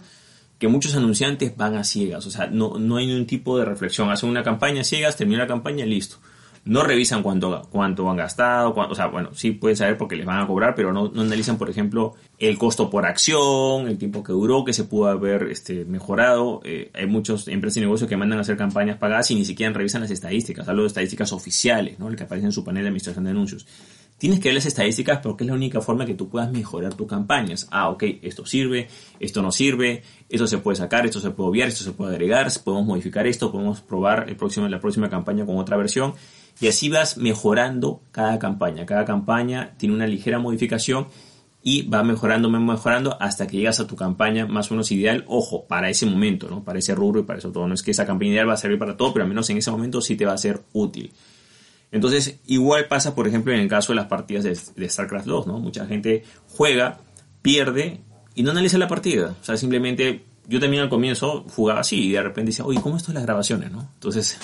Que 0.59 0.68
muchos 0.68 0.94
anunciantes 0.94 1.57
van 1.57 1.77
a 1.77 1.85
ciegas, 1.85 2.25
o 2.27 2.31
sea, 2.31 2.46
no, 2.46 2.79
no 2.79 2.96
hay 2.96 3.07
ningún 3.07 3.27
tipo 3.27 3.59
de 3.59 3.64
reflexión. 3.64 4.11
Hacen 4.11 4.31
una 4.31 4.42
campaña 4.42 4.85
ciegas, 4.85 5.16
termina 5.16 5.40
la 5.40 5.48
campaña, 5.48 5.85
listo 5.85 6.18
no 6.64 6.85
revisan 6.85 7.22
cuánto, 7.22 7.68
cuánto 7.70 8.09
han 8.09 8.16
gastado, 8.16 8.72
o 8.75 8.94
sea, 8.94 9.07
bueno, 9.07 9.31
sí 9.35 9.51
pueden 9.51 9.77
saber 9.77 9.98
porque 9.98 10.14
les 10.14 10.25
van 10.25 10.40
a 10.40 10.46
cobrar, 10.46 10.75
pero 10.77 10.92
no, 10.92 11.11
analizan, 11.16 11.59
por 11.59 11.68
ejemplo, 11.68 12.14
el 12.38 12.57
costo 12.57 12.88
por 12.88 13.05
acción, 13.05 13.88
el 13.88 13.98
tiempo 13.98 14.22
que 14.22 14.33
duró, 14.33 14.64
que 14.64 14.72
se 14.72 14.85
pudo 14.85 15.09
haber 15.09 15.44
este, 15.44 15.85
mejorado. 15.85 16.61
Eh, 16.64 16.90
hay 16.94 17.07
muchas 17.07 17.48
empresas 17.48 17.79
y 17.79 17.81
negocios 17.81 18.09
que 18.09 18.16
mandan 18.16 18.38
a 18.38 18.42
hacer 18.42 18.57
campañas 18.57 18.98
pagadas 18.98 19.31
y 19.33 19.35
ni 19.35 19.44
siquiera 19.44 19.72
revisan 19.72 20.03
las 20.03 20.11
estadísticas, 20.12 20.68
hablo 20.68 20.83
de 20.83 20.88
estadísticas 20.88 21.33
oficiales, 21.33 21.98
¿no? 21.98 22.09
El 22.09 22.16
que 22.16 22.25
aparece 22.25 22.46
en 22.46 22.53
su 22.53 22.64
panel 22.64 22.85
de 22.85 22.88
administración 22.88 23.25
de 23.25 23.31
anuncios. 23.31 23.66
Tienes 24.22 24.38
que 24.38 24.50
ver 24.50 24.54
las 24.54 24.66
estadísticas 24.66 25.18
porque 25.18 25.42
es 25.42 25.48
la 25.48 25.56
única 25.56 25.80
forma 25.80 26.06
que 26.06 26.14
tú 26.14 26.28
puedas 26.28 26.52
mejorar 26.52 26.94
tus 26.94 27.08
campañas. 27.08 27.66
Ah, 27.72 27.88
ok, 27.88 28.04
esto 28.22 28.46
sirve, 28.46 28.87
esto 29.18 29.42
no 29.42 29.50
sirve, 29.50 30.04
esto 30.28 30.46
se 30.46 30.58
puede 30.58 30.76
sacar, 30.76 31.04
esto 31.04 31.18
se 31.18 31.32
puede 31.32 31.50
obviar, 31.50 31.66
esto 31.66 31.82
se 31.82 31.90
puede 31.90 32.12
agregar, 32.12 32.46
podemos 32.62 32.87
modificar 32.87 33.26
esto, 33.26 33.50
podemos 33.50 33.80
probar 33.80 34.26
el 34.28 34.37
próximo, 34.37 34.68
la 34.68 34.78
próxima 34.78 35.11
campaña 35.11 35.44
con 35.44 35.58
otra 35.58 35.76
versión 35.76 36.14
y 36.61 36.68
así 36.68 36.88
vas 36.88 37.16
mejorando 37.16 38.00
cada 38.12 38.38
campaña. 38.38 38.87
Cada 38.87 39.04
campaña 39.04 39.74
tiene 39.76 39.96
una 39.96 40.06
ligera 40.06 40.38
modificación 40.38 41.08
y 41.61 41.88
va 41.88 42.04
mejorando, 42.04 42.48
mejorando 42.48 43.20
hasta 43.20 43.48
que 43.48 43.56
llegas 43.56 43.80
a 43.80 43.88
tu 43.88 43.96
campaña 43.96 44.46
más 44.46 44.70
o 44.70 44.74
menos 44.74 44.92
ideal. 44.92 45.24
Ojo, 45.26 45.66
para 45.66 45.90
ese 45.90 46.06
momento, 46.06 46.48
¿no? 46.48 46.62
Para 46.62 46.78
ese 46.78 46.94
rubro 46.94 47.18
y 47.18 47.24
para 47.24 47.40
eso 47.40 47.50
todo. 47.50 47.66
No 47.66 47.74
es 47.74 47.82
que 47.82 47.90
esa 47.90 48.06
campaña 48.06 48.30
ideal 48.30 48.48
va 48.48 48.54
a 48.54 48.56
servir 48.56 48.78
para 48.78 48.96
todo, 48.96 49.12
pero 49.12 49.24
al 49.24 49.28
menos 49.28 49.50
en 49.50 49.56
ese 49.56 49.72
momento 49.72 50.00
sí 50.00 50.14
te 50.14 50.26
va 50.26 50.35
a 50.35 50.38
ser 50.38 50.62
útil. 50.74 51.12
Entonces, 51.92 52.40
igual 52.46 52.87
pasa, 52.88 53.14
por 53.14 53.28
ejemplo, 53.28 53.52
en 53.52 53.61
el 53.61 53.68
caso 53.68 53.92
de 53.92 53.96
las 53.96 54.07
partidas 54.07 54.44
de, 54.44 54.59
de 54.76 54.88
StarCraft 54.88 55.26
2, 55.26 55.46
¿no? 55.46 55.59
Mucha 55.61 55.87
gente 55.87 56.24
juega, 56.48 56.98
pierde 57.42 58.00
y 58.35 58.42
no 58.42 58.50
analiza 58.50 58.78
la 58.78 58.88
partida. 58.88 59.37
O 59.40 59.44
sea, 59.44 59.57
simplemente 59.57 60.24
yo 60.48 60.59
también 60.59 60.83
al 60.83 60.88
comienzo 60.88 61.44
jugaba 61.55 61.81
así 61.81 62.09
y 62.09 62.12
de 62.12 62.22
repente 62.22 62.50
decía, 62.50 62.64
oye, 62.64 62.81
¿cómo 62.81 62.96
esto 62.96 63.12
las 63.12 63.22
grabaciones, 63.22 63.70
no? 63.70 63.88
Entonces, 63.94 64.38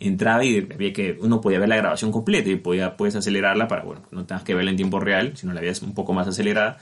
entraba 0.00 0.44
y 0.44 0.58
había 0.58 0.92
que 0.92 1.16
uno 1.20 1.40
podía 1.40 1.58
ver 1.58 1.68
la 1.68 1.76
grabación 1.76 2.12
completa 2.12 2.50
y 2.50 2.56
podía 2.56 2.96
puedes 2.96 3.16
acelerarla 3.16 3.66
para 3.66 3.82
bueno 3.82 4.02
no 4.10 4.26
tengas 4.26 4.42
que 4.42 4.54
verla 4.54 4.70
en 4.70 4.76
tiempo 4.76 5.00
real 5.00 5.32
sino 5.36 5.54
la 5.54 5.60
veas 5.60 5.80
un 5.80 5.94
poco 5.94 6.12
más 6.12 6.28
acelerada 6.28 6.76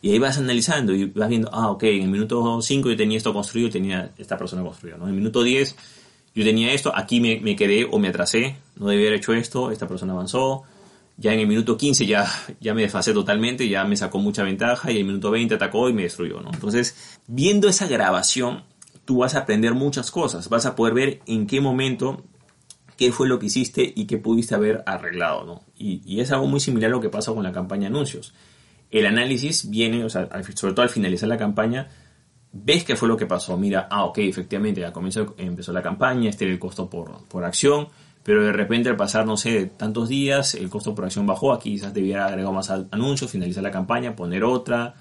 y 0.00 0.12
ahí 0.12 0.18
vas 0.20 0.38
analizando 0.38 0.94
y 0.94 1.06
vas 1.06 1.28
viendo 1.28 1.50
ah 1.52 1.70
ok 1.70 1.82
en 1.84 2.02
el 2.02 2.10
minuto 2.10 2.62
5 2.62 2.90
yo 2.90 2.96
tenía 2.96 3.16
esto 3.16 3.32
construido 3.32 3.70
tenía 3.70 4.12
esta 4.18 4.38
persona 4.38 4.62
construida 4.62 4.96
¿no? 4.96 5.04
en 5.04 5.10
el 5.10 5.16
minuto 5.16 5.42
10 5.42 5.74
yo 6.34 6.44
tenía 6.44 6.72
esto 6.72 6.92
aquí 6.94 7.20
me, 7.20 7.40
me, 7.40 7.56
quedé 7.56 7.86
o 7.90 7.98
me 7.98 8.08
atrasé 8.08 8.56
no 8.76 8.88
debía 8.88 9.08
haber 9.08 9.18
hecho 9.18 9.34
esto 9.34 9.70
esta 9.70 9.86
persona 9.86 10.12
avanzó 10.12 10.62
ya 11.16 11.32
en 11.32 11.40
el 11.40 11.46
minuto 11.46 11.76
15 11.76 12.06
ya, 12.06 12.26
ya 12.60 12.74
me 12.74 12.82
desfasé 12.82 13.12
totalmente 13.12 13.68
ya 13.68 13.84
me 13.84 13.96
sacó 13.96 14.18
mucha 14.18 14.42
ventaja 14.42 14.90
y 14.90 14.98
el 14.98 15.04
minuto 15.04 15.30
20 15.30 15.54
atacó 15.54 15.88
y 15.88 15.92
me 15.92 16.02
destruyó 16.02 16.40
¿no? 16.40 16.50
entonces 16.52 17.18
viendo 17.26 17.68
esa 17.68 17.86
grabación 17.86 18.64
tú 19.04 19.18
vas 19.18 19.34
a 19.34 19.40
aprender 19.40 19.74
muchas 19.74 20.10
cosas 20.10 20.48
vas 20.48 20.66
a 20.66 20.74
poder 20.74 20.94
ver 20.94 21.20
en 21.26 21.46
qué 21.46 21.60
momento 21.60 22.24
qué 22.96 23.12
fue 23.12 23.28
lo 23.28 23.38
que 23.38 23.46
hiciste 23.46 23.92
y 23.94 24.06
qué 24.06 24.18
pudiste 24.18 24.54
haber 24.54 24.82
arreglado, 24.86 25.44
¿no? 25.44 25.62
Y, 25.76 26.20
es 26.20 26.30
algo 26.32 26.46
muy 26.46 26.60
similar 26.60 26.90
a 26.90 26.92
lo 26.92 27.00
que 27.00 27.08
pasa 27.08 27.32
con 27.32 27.42
la 27.42 27.52
campaña 27.52 27.82
de 27.82 27.86
anuncios. 27.88 28.34
El 28.90 29.06
análisis 29.06 29.70
viene, 29.70 30.04
o 30.04 30.10
sea, 30.10 30.28
sobre 30.54 30.74
todo 30.74 30.82
al 30.82 30.88
finalizar 30.88 31.28
la 31.28 31.36
campaña, 31.36 31.88
ves 32.54 32.84
qué 32.84 32.96
fue 32.96 33.08
lo 33.08 33.16
que 33.16 33.26
pasó. 33.26 33.56
Mira, 33.58 33.88
ah, 33.90 34.04
ok, 34.04 34.18
efectivamente, 34.18 34.80
ya 34.80 34.92
comenzó, 34.92 35.34
empezó 35.36 35.72
la 35.72 35.82
campaña, 35.82 36.30
este 36.30 36.44
era 36.44 36.54
el 36.54 36.60
costo 36.60 36.88
por, 36.88 37.26
por 37.26 37.44
acción, 37.44 37.88
pero 38.22 38.42
de 38.42 38.52
repente 38.52 38.88
al 38.88 38.96
pasar, 38.96 39.26
no 39.26 39.36
sé, 39.36 39.66
tantos 39.66 40.08
días, 40.08 40.54
el 40.54 40.70
costo 40.70 40.94
por 40.94 41.04
acción 41.04 41.26
bajó, 41.26 41.52
aquí 41.52 41.72
quizás 41.72 41.92
debiera 41.92 42.26
agregar 42.26 42.52
más 42.52 42.70
anuncios, 42.70 43.30
finalizar 43.30 43.62
la 43.62 43.70
campaña, 43.70 44.14
poner 44.14 44.44
otra, 44.44 44.94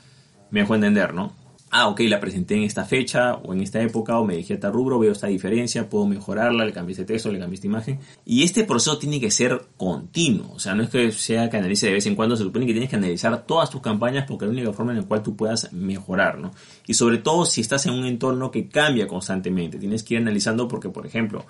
me 0.49 0.61
dejó 0.61 0.75
entender, 0.75 1.13
¿no? 1.13 1.42
Ah, 1.73 1.87
ok, 1.87 2.01
la 2.01 2.19
presenté 2.19 2.55
en 2.55 2.63
esta 2.63 2.85
fecha 2.85 3.33
o 3.33 3.51
en 3.51 3.61
esta 3.61 3.81
época 3.81 4.19
o 4.19 4.25
me 4.25 4.37
dije 4.37 4.57
tal 4.57 4.71
rubro, 4.71 4.99
veo 4.99 5.11
esta 5.11 5.27
diferencia, 5.27 5.89
puedo 5.89 6.05
mejorarla, 6.05 6.65
le 6.65 6.71
cambié 6.71 6.93
este 6.93 7.03
texto, 7.03 7.31
le 7.31 7.39
cambié 7.39 7.55
esta 7.55 7.67
imagen. 7.67 7.99
Y 8.25 8.43
este 8.43 8.63
proceso 8.63 8.99
tiene 8.99 9.19
que 9.19 9.31
ser 9.31 9.59
continuo, 9.75 10.53
o 10.53 10.59
sea, 10.59 10.75
no 10.75 10.83
es 10.83 10.89
que 10.89 11.11
sea 11.11 11.49
que 11.49 11.57
analice 11.57 11.87
de 11.87 11.93
vez 11.93 12.05
en 12.05 12.15
cuando, 12.15 12.37
se 12.37 12.43
supone 12.43 12.67
que 12.67 12.73
tienes 12.73 12.91
que 12.91 12.95
analizar 12.95 13.45
todas 13.45 13.71
tus 13.71 13.81
campañas 13.81 14.25
porque 14.27 14.45
es 14.45 14.51
la 14.51 14.57
única 14.57 14.73
forma 14.73 14.91
en 14.91 14.99
la 14.99 15.03
cual 15.05 15.23
tú 15.23 15.35
puedas 15.35 15.73
mejorar, 15.73 16.37
¿no? 16.37 16.51
Y 16.85 16.93
sobre 16.93 17.17
todo 17.17 17.45
si 17.45 17.61
estás 17.61 17.87
en 17.87 17.93
un 17.93 18.05
entorno 18.05 18.51
que 18.51 18.69
cambia 18.69 19.07
constantemente, 19.07 19.79
tienes 19.79 20.03
que 20.03 20.13
ir 20.13 20.21
analizando 20.21 20.67
porque, 20.67 20.89
por 20.89 21.07
ejemplo, 21.07 21.43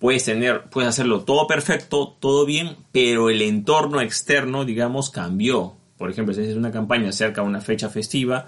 puedes 0.00 0.24
tener, 0.24 0.64
puedes 0.64 0.88
hacerlo 0.88 1.20
todo 1.20 1.46
perfecto, 1.46 2.16
todo 2.18 2.44
bien, 2.44 2.76
pero 2.90 3.30
el 3.30 3.40
entorno 3.40 4.00
externo, 4.00 4.64
digamos, 4.64 5.10
cambió. 5.10 5.76
Por 5.96 6.10
ejemplo, 6.10 6.34
si 6.34 6.40
es 6.40 6.56
una 6.56 6.72
campaña 6.72 7.12
cerca 7.12 7.42
de 7.42 7.46
una 7.46 7.60
fecha 7.60 7.88
festiva, 7.88 8.46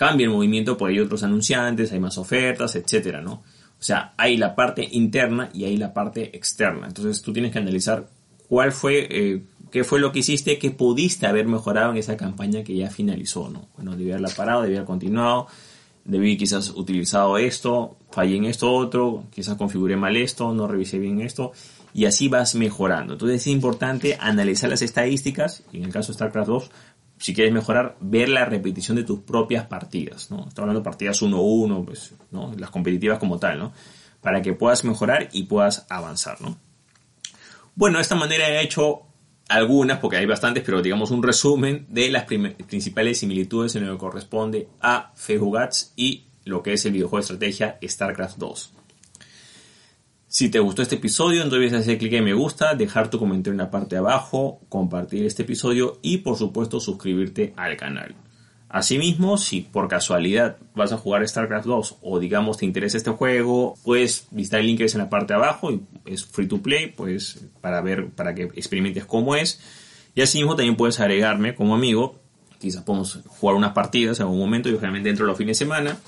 cambia 0.00 0.24
el 0.24 0.30
movimiento, 0.30 0.78
por 0.78 0.88
hay 0.88 0.98
otros 0.98 1.22
anunciantes, 1.24 1.92
hay 1.92 2.00
más 2.00 2.16
ofertas, 2.16 2.74
etcétera, 2.74 3.20
¿no? 3.20 3.32
O 3.32 3.82
sea, 3.82 4.14
hay 4.16 4.38
la 4.38 4.54
parte 4.54 4.88
interna 4.92 5.50
y 5.52 5.64
hay 5.64 5.76
la 5.76 5.92
parte 5.92 6.34
externa. 6.34 6.86
Entonces 6.86 7.20
tú 7.20 7.34
tienes 7.34 7.52
que 7.52 7.58
analizar 7.58 8.08
cuál 8.48 8.72
fue, 8.72 9.06
eh, 9.10 9.42
qué 9.70 9.84
fue 9.84 10.00
lo 10.00 10.10
que 10.10 10.20
hiciste, 10.20 10.58
qué 10.58 10.70
pudiste 10.70 11.26
haber 11.26 11.46
mejorado 11.46 11.90
en 11.90 11.98
esa 11.98 12.16
campaña 12.16 12.64
que 12.64 12.74
ya 12.74 12.88
finalizó, 12.88 13.50
¿no? 13.50 13.68
Bueno, 13.76 13.94
debí 13.94 14.10
haberla 14.10 14.30
parado, 14.34 14.62
debí 14.62 14.76
haber 14.76 14.86
continuado, 14.86 15.48
debí 16.06 16.38
quizás 16.38 16.70
utilizado 16.70 17.36
esto, 17.36 17.98
fallé 18.10 18.36
en 18.36 18.46
esto 18.46 18.72
otro, 18.72 19.24
quizás 19.30 19.58
configuré 19.58 19.96
mal 19.96 20.16
esto, 20.16 20.54
no 20.54 20.66
revisé 20.66 20.98
bien 20.98 21.20
esto, 21.20 21.52
y 21.92 22.06
así 22.06 22.28
vas 22.28 22.54
mejorando. 22.54 23.12
Entonces 23.12 23.42
es 23.42 23.46
importante 23.48 24.16
analizar 24.18 24.70
las 24.70 24.80
estadísticas, 24.80 25.62
y 25.74 25.76
en 25.76 25.84
el 25.84 25.92
caso 25.92 26.12
de 26.12 26.14
StarCraft 26.14 26.48
2, 26.48 26.70
si 27.20 27.34
quieres 27.34 27.52
mejorar, 27.52 27.96
ver 28.00 28.30
la 28.30 28.46
repetición 28.46 28.96
de 28.96 29.04
tus 29.04 29.20
propias 29.20 29.66
partidas, 29.66 30.30
¿no? 30.30 30.48
Estoy 30.48 30.62
hablando 30.62 30.80
de 30.80 30.84
partidas 30.84 31.20
1-1, 31.22 31.84
pues, 31.84 32.14
¿no? 32.30 32.52
Las 32.56 32.70
competitivas 32.70 33.18
como 33.18 33.38
tal, 33.38 33.58
¿no? 33.58 33.72
Para 34.22 34.40
que 34.40 34.54
puedas 34.54 34.84
mejorar 34.84 35.28
y 35.32 35.42
puedas 35.44 35.86
avanzar, 35.90 36.40
¿no? 36.40 36.56
Bueno, 37.74 37.98
de 37.98 38.02
esta 38.02 38.14
manera 38.14 38.48
he 38.48 38.62
hecho 38.62 39.02
algunas, 39.50 39.98
porque 39.98 40.16
hay 40.16 40.24
bastantes, 40.24 40.64
pero 40.64 40.80
digamos 40.80 41.10
un 41.10 41.22
resumen 41.22 41.86
de 41.90 42.10
las 42.10 42.24
principales 42.24 43.18
similitudes 43.18 43.76
en 43.76 43.86
lo 43.86 43.92
que 43.92 43.98
corresponde 43.98 44.68
a 44.80 45.12
Fejugats 45.14 45.92
y 45.96 46.24
lo 46.44 46.62
que 46.62 46.72
es 46.72 46.86
el 46.86 46.92
videojuego 46.92 47.18
de 47.18 47.34
estrategia 47.34 47.78
StarCraft 47.86 48.38
2. 48.38 48.72
Si 50.32 50.48
te 50.48 50.60
gustó 50.60 50.82
este 50.82 50.94
episodio, 50.94 51.44
no 51.44 51.52
olvides 51.52 51.72
hacer 51.72 51.98
clic 51.98 52.12
en 52.12 52.22
me 52.22 52.34
gusta, 52.34 52.76
dejar 52.76 53.10
tu 53.10 53.18
comentario 53.18 53.50
en 53.50 53.58
la 53.58 53.72
parte 53.72 53.96
de 53.96 53.98
abajo, 53.98 54.60
compartir 54.68 55.26
este 55.26 55.42
episodio 55.42 55.98
y 56.02 56.18
por 56.18 56.36
supuesto 56.36 56.78
suscribirte 56.78 57.52
al 57.56 57.76
canal. 57.76 58.14
Asimismo, 58.68 59.38
si 59.38 59.60
por 59.62 59.88
casualidad 59.88 60.58
vas 60.72 60.92
a 60.92 60.98
jugar 60.98 61.26
StarCraft 61.26 61.66
2 61.66 61.96
o 62.02 62.20
digamos 62.20 62.58
te 62.58 62.64
interesa 62.64 62.96
este 62.96 63.10
juego, 63.10 63.74
puedes 63.82 64.28
visitar 64.30 64.60
el 64.60 64.68
link 64.68 64.78
que 64.78 64.84
es 64.84 64.94
en 64.94 65.00
la 65.00 65.10
parte 65.10 65.32
de 65.32 65.40
abajo, 65.40 65.72
y 65.72 65.82
es 66.06 66.24
free 66.24 66.46
to 66.46 66.62
play, 66.62 66.86
pues 66.96 67.44
para 67.60 67.80
ver, 67.80 68.10
para 68.10 68.32
que 68.32 68.44
experimentes 68.54 69.04
cómo 69.06 69.34
es. 69.34 69.60
Y 70.14 70.22
asimismo 70.22 70.54
también 70.54 70.76
puedes 70.76 71.00
agregarme 71.00 71.56
como 71.56 71.74
amigo, 71.74 72.20
quizás 72.60 72.84
podemos 72.84 73.18
jugar 73.26 73.56
unas 73.56 73.72
partidas 73.72 74.20
en 74.20 74.26
algún 74.26 74.38
momento, 74.38 74.68
yo 74.68 74.76
generalmente 74.76 75.10
entro 75.10 75.26
los 75.26 75.36
fines 75.36 75.58
de 75.58 75.64
semana. 75.64 75.98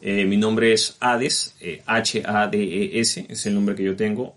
Eh, 0.00 0.24
mi 0.24 0.36
nombre 0.36 0.72
es 0.72 0.96
Hades, 1.00 1.56
H-A-D-E-S, 1.86 3.26
es 3.28 3.46
el 3.46 3.54
nombre 3.54 3.74
que 3.74 3.84
yo 3.84 3.96
tengo 3.96 4.34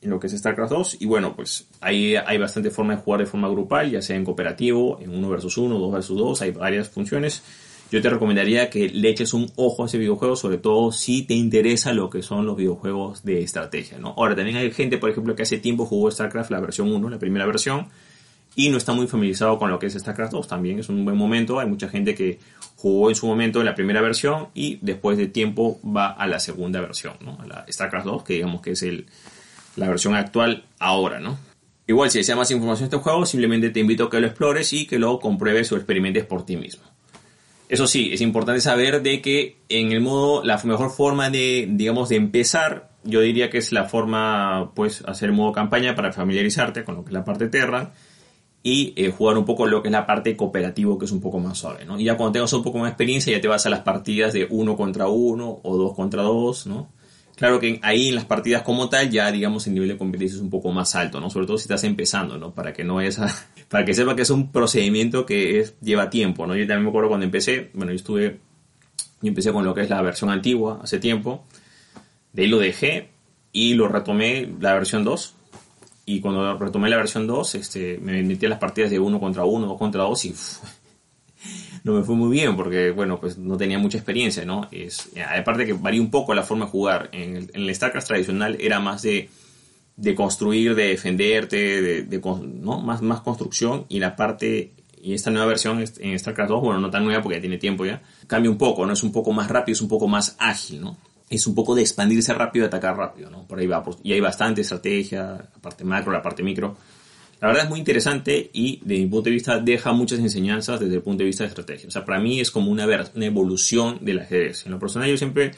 en 0.00 0.10
lo 0.10 0.20
que 0.20 0.28
es 0.28 0.32
StarCraft 0.32 0.72
2. 0.72 0.96
Y 1.00 1.06
bueno, 1.06 1.34
pues 1.34 1.66
ahí 1.80 2.14
hay 2.16 2.38
bastante 2.38 2.70
forma 2.70 2.96
de 2.96 3.02
jugar 3.02 3.20
de 3.20 3.26
forma 3.26 3.48
grupal, 3.48 3.90
ya 3.90 4.02
sea 4.02 4.16
en 4.16 4.24
cooperativo, 4.24 4.98
en 5.00 5.10
1 5.10 5.28
versus 5.28 5.56
1, 5.56 5.78
2 5.78 5.92
versus 5.92 6.18
2, 6.18 6.42
hay 6.42 6.50
varias 6.52 6.88
funciones. 6.88 7.42
Yo 7.90 8.02
te 8.02 8.10
recomendaría 8.10 8.68
que 8.68 8.90
le 8.90 9.08
eches 9.08 9.32
un 9.32 9.50
ojo 9.56 9.82
a 9.82 9.86
ese 9.86 9.96
videojuego, 9.96 10.36
sobre 10.36 10.58
todo 10.58 10.92
si 10.92 11.22
te 11.22 11.32
interesa 11.32 11.92
lo 11.94 12.10
que 12.10 12.22
son 12.22 12.44
los 12.44 12.56
videojuegos 12.56 13.24
de 13.24 13.42
estrategia, 13.42 13.98
¿no? 13.98 14.14
Ahora, 14.16 14.36
también 14.36 14.58
hay 14.58 14.70
gente, 14.72 14.98
por 14.98 15.08
ejemplo, 15.08 15.34
que 15.34 15.42
hace 15.42 15.56
tiempo 15.56 15.86
jugó 15.86 16.10
StarCraft 16.10 16.50
la 16.50 16.60
versión 16.60 16.92
1, 16.92 17.08
la 17.08 17.18
primera 17.18 17.46
versión, 17.46 17.88
y 18.58 18.70
no 18.70 18.76
está 18.76 18.92
muy 18.92 19.06
familiarizado 19.06 19.56
con 19.56 19.70
lo 19.70 19.78
que 19.78 19.86
es 19.86 19.94
StarCraft 19.94 20.32
2. 20.32 20.48
También 20.48 20.80
es 20.80 20.88
un 20.88 21.04
buen 21.04 21.16
momento, 21.16 21.60
hay 21.60 21.68
mucha 21.68 21.88
gente 21.88 22.16
que 22.16 22.40
jugó 22.74 23.08
en 23.08 23.14
su 23.14 23.28
momento 23.28 23.60
en 23.60 23.66
la 23.66 23.76
primera 23.76 24.00
versión 24.00 24.48
y 24.52 24.80
después 24.82 25.16
de 25.16 25.28
tiempo 25.28 25.78
va 25.84 26.08
a 26.08 26.26
la 26.26 26.40
segunda 26.40 26.80
versión. 26.80 27.14
A 27.38 27.46
la 27.46 27.64
StarCraft 27.70 28.06
2, 28.06 28.24
que 28.24 28.32
digamos 28.32 28.60
que 28.60 28.72
es 28.72 28.84
la 29.76 29.88
versión 29.88 30.16
actual 30.16 30.64
ahora, 30.80 31.20
¿no? 31.20 31.38
Igual, 31.86 32.10
si 32.10 32.18
deseas 32.18 32.36
más 32.36 32.50
información 32.50 32.90
de 32.90 32.96
este 32.96 33.04
juego, 33.04 33.24
simplemente 33.26 33.70
te 33.70 33.78
invito 33.78 34.06
a 34.06 34.10
que 34.10 34.18
lo 34.18 34.26
explores 34.26 34.72
y 34.72 34.88
que 34.88 34.98
lo 34.98 35.20
compruebes 35.20 35.70
o 35.70 35.76
experimentes 35.76 36.24
por 36.24 36.44
ti 36.44 36.56
mismo. 36.56 36.82
Eso 37.68 37.86
sí, 37.86 38.10
es 38.12 38.20
importante 38.20 38.60
saber 38.60 39.02
de 39.02 39.22
que 39.22 39.58
en 39.68 39.92
el 39.92 40.00
modo, 40.00 40.42
la 40.42 40.60
mejor 40.64 40.90
forma 40.90 41.30
de, 41.30 41.68
digamos, 41.70 42.08
de 42.08 42.16
empezar, 42.16 42.90
yo 43.04 43.20
diría 43.20 43.50
que 43.50 43.58
es 43.58 43.70
la 43.70 43.84
forma, 43.84 44.72
pues, 44.74 45.04
hacer 45.06 45.30
modo 45.30 45.52
campaña 45.52 45.94
para 45.94 46.12
familiarizarte 46.12 46.82
con 46.82 46.96
lo 46.96 47.04
que 47.04 47.10
es 47.10 47.14
la 47.14 47.24
parte 47.24 47.46
Terra 47.46 47.92
y 48.62 48.92
eh, 48.96 49.10
jugar 49.10 49.38
un 49.38 49.44
poco 49.44 49.66
lo 49.66 49.82
que 49.82 49.88
es 49.88 49.92
la 49.92 50.06
parte 50.06 50.36
cooperativo, 50.36 50.98
que 50.98 51.04
es 51.04 51.12
un 51.12 51.20
poco 51.20 51.38
más 51.38 51.58
suave, 51.58 51.84
¿no? 51.84 51.98
Y 51.98 52.04
ya 52.04 52.16
cuando 52.16 52.32
tengas 52.32 52.52
un 52.52 52.62
poco 52.62 52.78
más 52.78 52.90
experiencia, 52.90 53.34
ya 53.34 53.40
te 53.40 53.48
vas 53.48 53.64
a 53.66 53.70
las 53.70 53.80
partidas 53.80 54.32
de 54.32 54.46
uno 54.50 54.76
contra 54.76 55.08
uno 55.08 55.60
o 55.62 55.76
dos 55.76 55.94
contra 55.94 56.22
dos, 56.22 56.66
¿no? 56.66 56.90
Claro 57.36 57.60
que 57.60 57.78
ahí 57.84 58.08
en 58.08 58.16
las 58.16 58.24
partidas 58.24 58.62
como 58.62 58.88
tal 58.88 59.10
ya 59.10 59.30
digamos 59.30 59.64
el 59.68 59.74
nivel 59.74 59.90
de 59.90 59.96
competencia 59.96 60.36
es 60.36 60.42
un 60.42 60.50
poco 60.50 60.72
más 60.72 60.96
alto, 60.96 61.20
¿no? 61.20 61.30
Sobre 61.30 61.46
todo 61.46 61.56
si 61.56 61.62
estás 61.62 61.84
empezando, 61.84 62.36
¿no? 62.36 62.52
Para 62.52 62.72
que 62.72 62.82
no 62.82 63.00
es 63.00 63.20
para 63.68 63.84
que 63.84 63.94
sepa 63.94 64.16
que 64.16 64.22
es 64.22 64.30
un 64.30 64.50
procedimiento 64.50 65.24
que 65.24 65.70
lleva 65.80 66.10
tiempo, 66.10 66.46
¿no? 66.46 66.56
Yo 66.56 66.66
también 66.66 66.84
me 66.84 66.88
acuerdo 66.88 67.08
cuando 67.08 67.24
empecé, 67.26 67.70
bueno, 67.74 67.92
yo 67.92 67.96
estuve 67.96 68.40
yo 69.20 69.28
empecé 69.28 69.52
con 69.52 69.64
lo 69.64 69.74
que 69.74 69.82
es 69.82 69.90
la 69.90 70.02
versión 70.02 70.30
antigua 70.30 70.80
hace 70.82 70.98
tiempo. 70.98 71.44
De 72.32 72.42
ahí 72.42 72.48
lo 72.48 72.58
dejé 72.58 73.08
y 73.52 73.74
lo 73.74 73.88
retomé 73.88 74.52
la 74.60 74.74
versión 74.74 75.04
2. 75.04 75.34
Y 76.08 76.20
cuando 76.20 76.56
retomé 76.56 76.88
la 76.88 76.96
versión 76.96 77.26
2, 77.26 77.54
este, 77.56 77.98
me 77.98 78.22
metí 78.22 78.46
a 78.46 78.48
las 78.48 78.58
partidas 78.58 78.90
de 78.90 78.98
1 78.98 79.20
contra 79.20 79.44
1, 79.44 79.66
2 79.66 79.78
contra 79.78 80.04
2 80.04 80.24
y 80.24 80.34
no 81.84 81.92
me 81.92 82.02
fue 82.02 82.16
muy 82.16 82.30
bien 82.30 82.56
porque, 82.56 82.92
bueno, 82.92 83.20
pues 83.20 83.36
no 83.36 83.58
tenía 83.58 83.78
mucha 83.78 83.98
experiencia, 83.98 84.46
¿no? 84.46 84.68
Es, 84.70 85.10
aparte 85.36 85.66
que 85.66 85.74
varía 85.74 86.00
un 86.00 86.10
poco 86.10 86.32
la 86.32 86.44
forma 86.44 86.64
de 86.64 86.70
jugar. 86.70 87.10
En 87.12 87.36
el, 87.36 87.50
en 87.52 87.60
el 87.60 87.74
StarCraft 87.74 88.06
tradicional 88.06 88.56
era 88.58 88.80
más 88.80 89.02
de, 89.02 89.28
de 89.96 90.14
construir, 90.14 90.74
de 90.74 90.88
defenderte, 90.88 91.82
de, 91.82 92.02
de, 92.04 92.18
¿no? 92.18 92.80
Más, 92.80 93.02
más 93.02 93.20
construcción 93.20 93.84
y 93.90 93.98
la 93.98 94.16
parte 94.16 94.72
y 95.02 95.12
esta 95.12 95.30
nueva 95.30 95.46
versión 95.48 95.84
en 95.98 96.18
StarCraft 96.18 96.48
2, 96.48 96.62
bueno, 96.62 96.80
no 96.80 96.88
tan 96.88 97.04
nueva 97.04 97.22
porque 97.22 97.36
ya 97.36 97.42
tiene 97.42 97.58
tiempo 97.58 97.84
ya, 97.84 98.00
cambia 98.26 98.50
un 98.50 98.56
poco, 98.56 98.86
¿no? 98.86 98.94
Es 98.94 99.02
un 99.02 99.12
poco 99.12 99.30
más 99.32 99.48
rápido, 99.50 99.74
es 99.74 99.82
un 99.82 99.88
poco 99.88 100.08
más 100.08 100.36
ágil, 100.38 100.80
¿no? 100.80 100.96
Es 101.30 101.46
un 101.46 101.54
poco 101.54 101.74
de 101.74 101.82
expandirse 101.82 102.32
rápido 102.32 102.64
y 102.64 102.68
atacar 102.68 102.96
rápido, 102.96 103.30
¿no? 103.30 103.46
Por 103.46 103.58
ahí 103.58 103.66
va, 103.66 103.84
y 104.02 104.12
hay 104.12 104.20
bastante 104.20 104.62
estrategia, 104.62 105.48
la 105.54 105.60
parte 105.60 105.84
macro, 105.84 106.12
la 106.12 106.22
parte 106.22 106.42
micro. 106.42 106.76
La 107.40 107.48
verdad 107.48 107.64
es 107.64 107.70
muy 107.70 107.78
interesante 107.78 108.50
y 108.52 108.80
desde 108.82 109.02
mi 109.02 109.08
punto 109.08 109.26
de 109.26 109.34
vista 109.34 109.58
deja 109.58 109.92
muchas 109.92 110.18
enseñanzas 110.18 110.80
desde 110.80 110.96
el 110.96 111.02
punto 111.02 111.18
de 111.22 111.26
vista 111.26 111.44
de 111.44 111.48
estrategia. 111.48 111.88
O 111.88 111.90
sea, 111.90 112.04
para 112.04 112.18
mí 112.18 112.40
es 112.40 112.50
como 112.50 112.70
una, 112.70 112.86
una 112.86 113.26
evolución 113.26 113.98
del 114.00 114.20
ajedrez. 114.20 114.66
En 114.66 114.72
lo 114.72 114.78
personal 114.80 115.08
yo 115.08 115.16
siempre, 115.16 115.52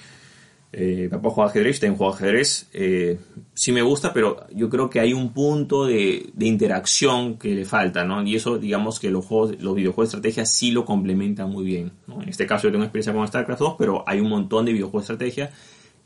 eh, 0.72 1.08
papá 1.10 1.30
juega 1.30 1.50
ajedrez, 1.50 1.80
también 1.80 1.96
juego 1.96 2.14
ajedrez, 2.14 2.68
eh, 2.72 3.18
sí 3.54 3.72
me 3.72 3.82
gusta, 3.82 4.12
pero 4.12 4.46
yo 4.54 4.70
creo 4.70 4.88
que 4.88 5.00
hay 5.00 5.12
un 5.12 5.32
punto 5.32 5.84
de, 5.84 6.30
interacción 6.38 7.38
que 7.38 7.54
le 7.54 7.64
falta, 7.64 8.04
¿no? 8.04 8.22
Y 8.22 8.36
eso, 8.36 8.56
digamos 8.56 9.00
que 9.00 9.10
los, 9.10 9.26
los 9.30 9.74
videojuegos 9.74 10.12
de 10.12 10.18
estrategia 10.18 10.46
sí 10.46 10.70
lo 10.70 10.84
complementan 10.84 11.50
muy 11.50 11.64
bien. 11.64 11.90
En 12.08 12.28
este 12.28 12.46
caso 12.46 12.68
yo 12.68 12.72
tengo 12.72 12.84
experiencia 12.84 13.12
con 13.12 13.26
StarCraft 13.26 13.60
2, 13.60 13.74
pero 13.78 14.04
hay 14.06 14.20
un 14.20 14.28
montón 14.28 14.64
de 14.64 14.72
videojuegos 14.72 15.08
de 15.08 15.14
estrategia 15.14 15.50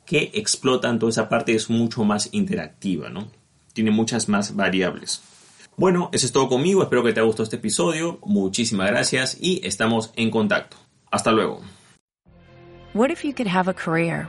que 0.07 0.31
explotan 0.35 0.99
toda 0.99 1.11
esa 1.11 1.29
parte, 1.29 1.55
es 1.55 1.69
mucho 1.69 2.05
más 2.05 2.31
interactiva, 2.33 3.11
¿no? 3.11 3.29
Tiene 3.75 3.91
muchas 3.91 4.31
más 4.31 4.57
variables. 4.57 5.23
Bueno, 5.77 6.09
eso 6.13 6.25
es 6.25 6.33
todo 6.33 6.49
conmigo, 6.49 6.83
espero 6.83 7.03
que 7.03 7.13
te 7.13 7.21
haya 7.21 7.27
gustado 7.27 7.45
este 7.45 7.57
episodio, 7.57 8.19
muchísimas 8.25 8.89
gracias 8.91 9.37
y 9.41 9.61
estamos 9.67 10.13
en 10.17 10.31
contacto. 10.31 10.79
Hasta 11.11 11.33
luego. 11.33 11.61
What 12.95 13.11
if 13.11 13.25
you 13.25 13.35
could 13.35 13.49
have 13.49 13.69
a 13.69 13.75
career 13.75 14.29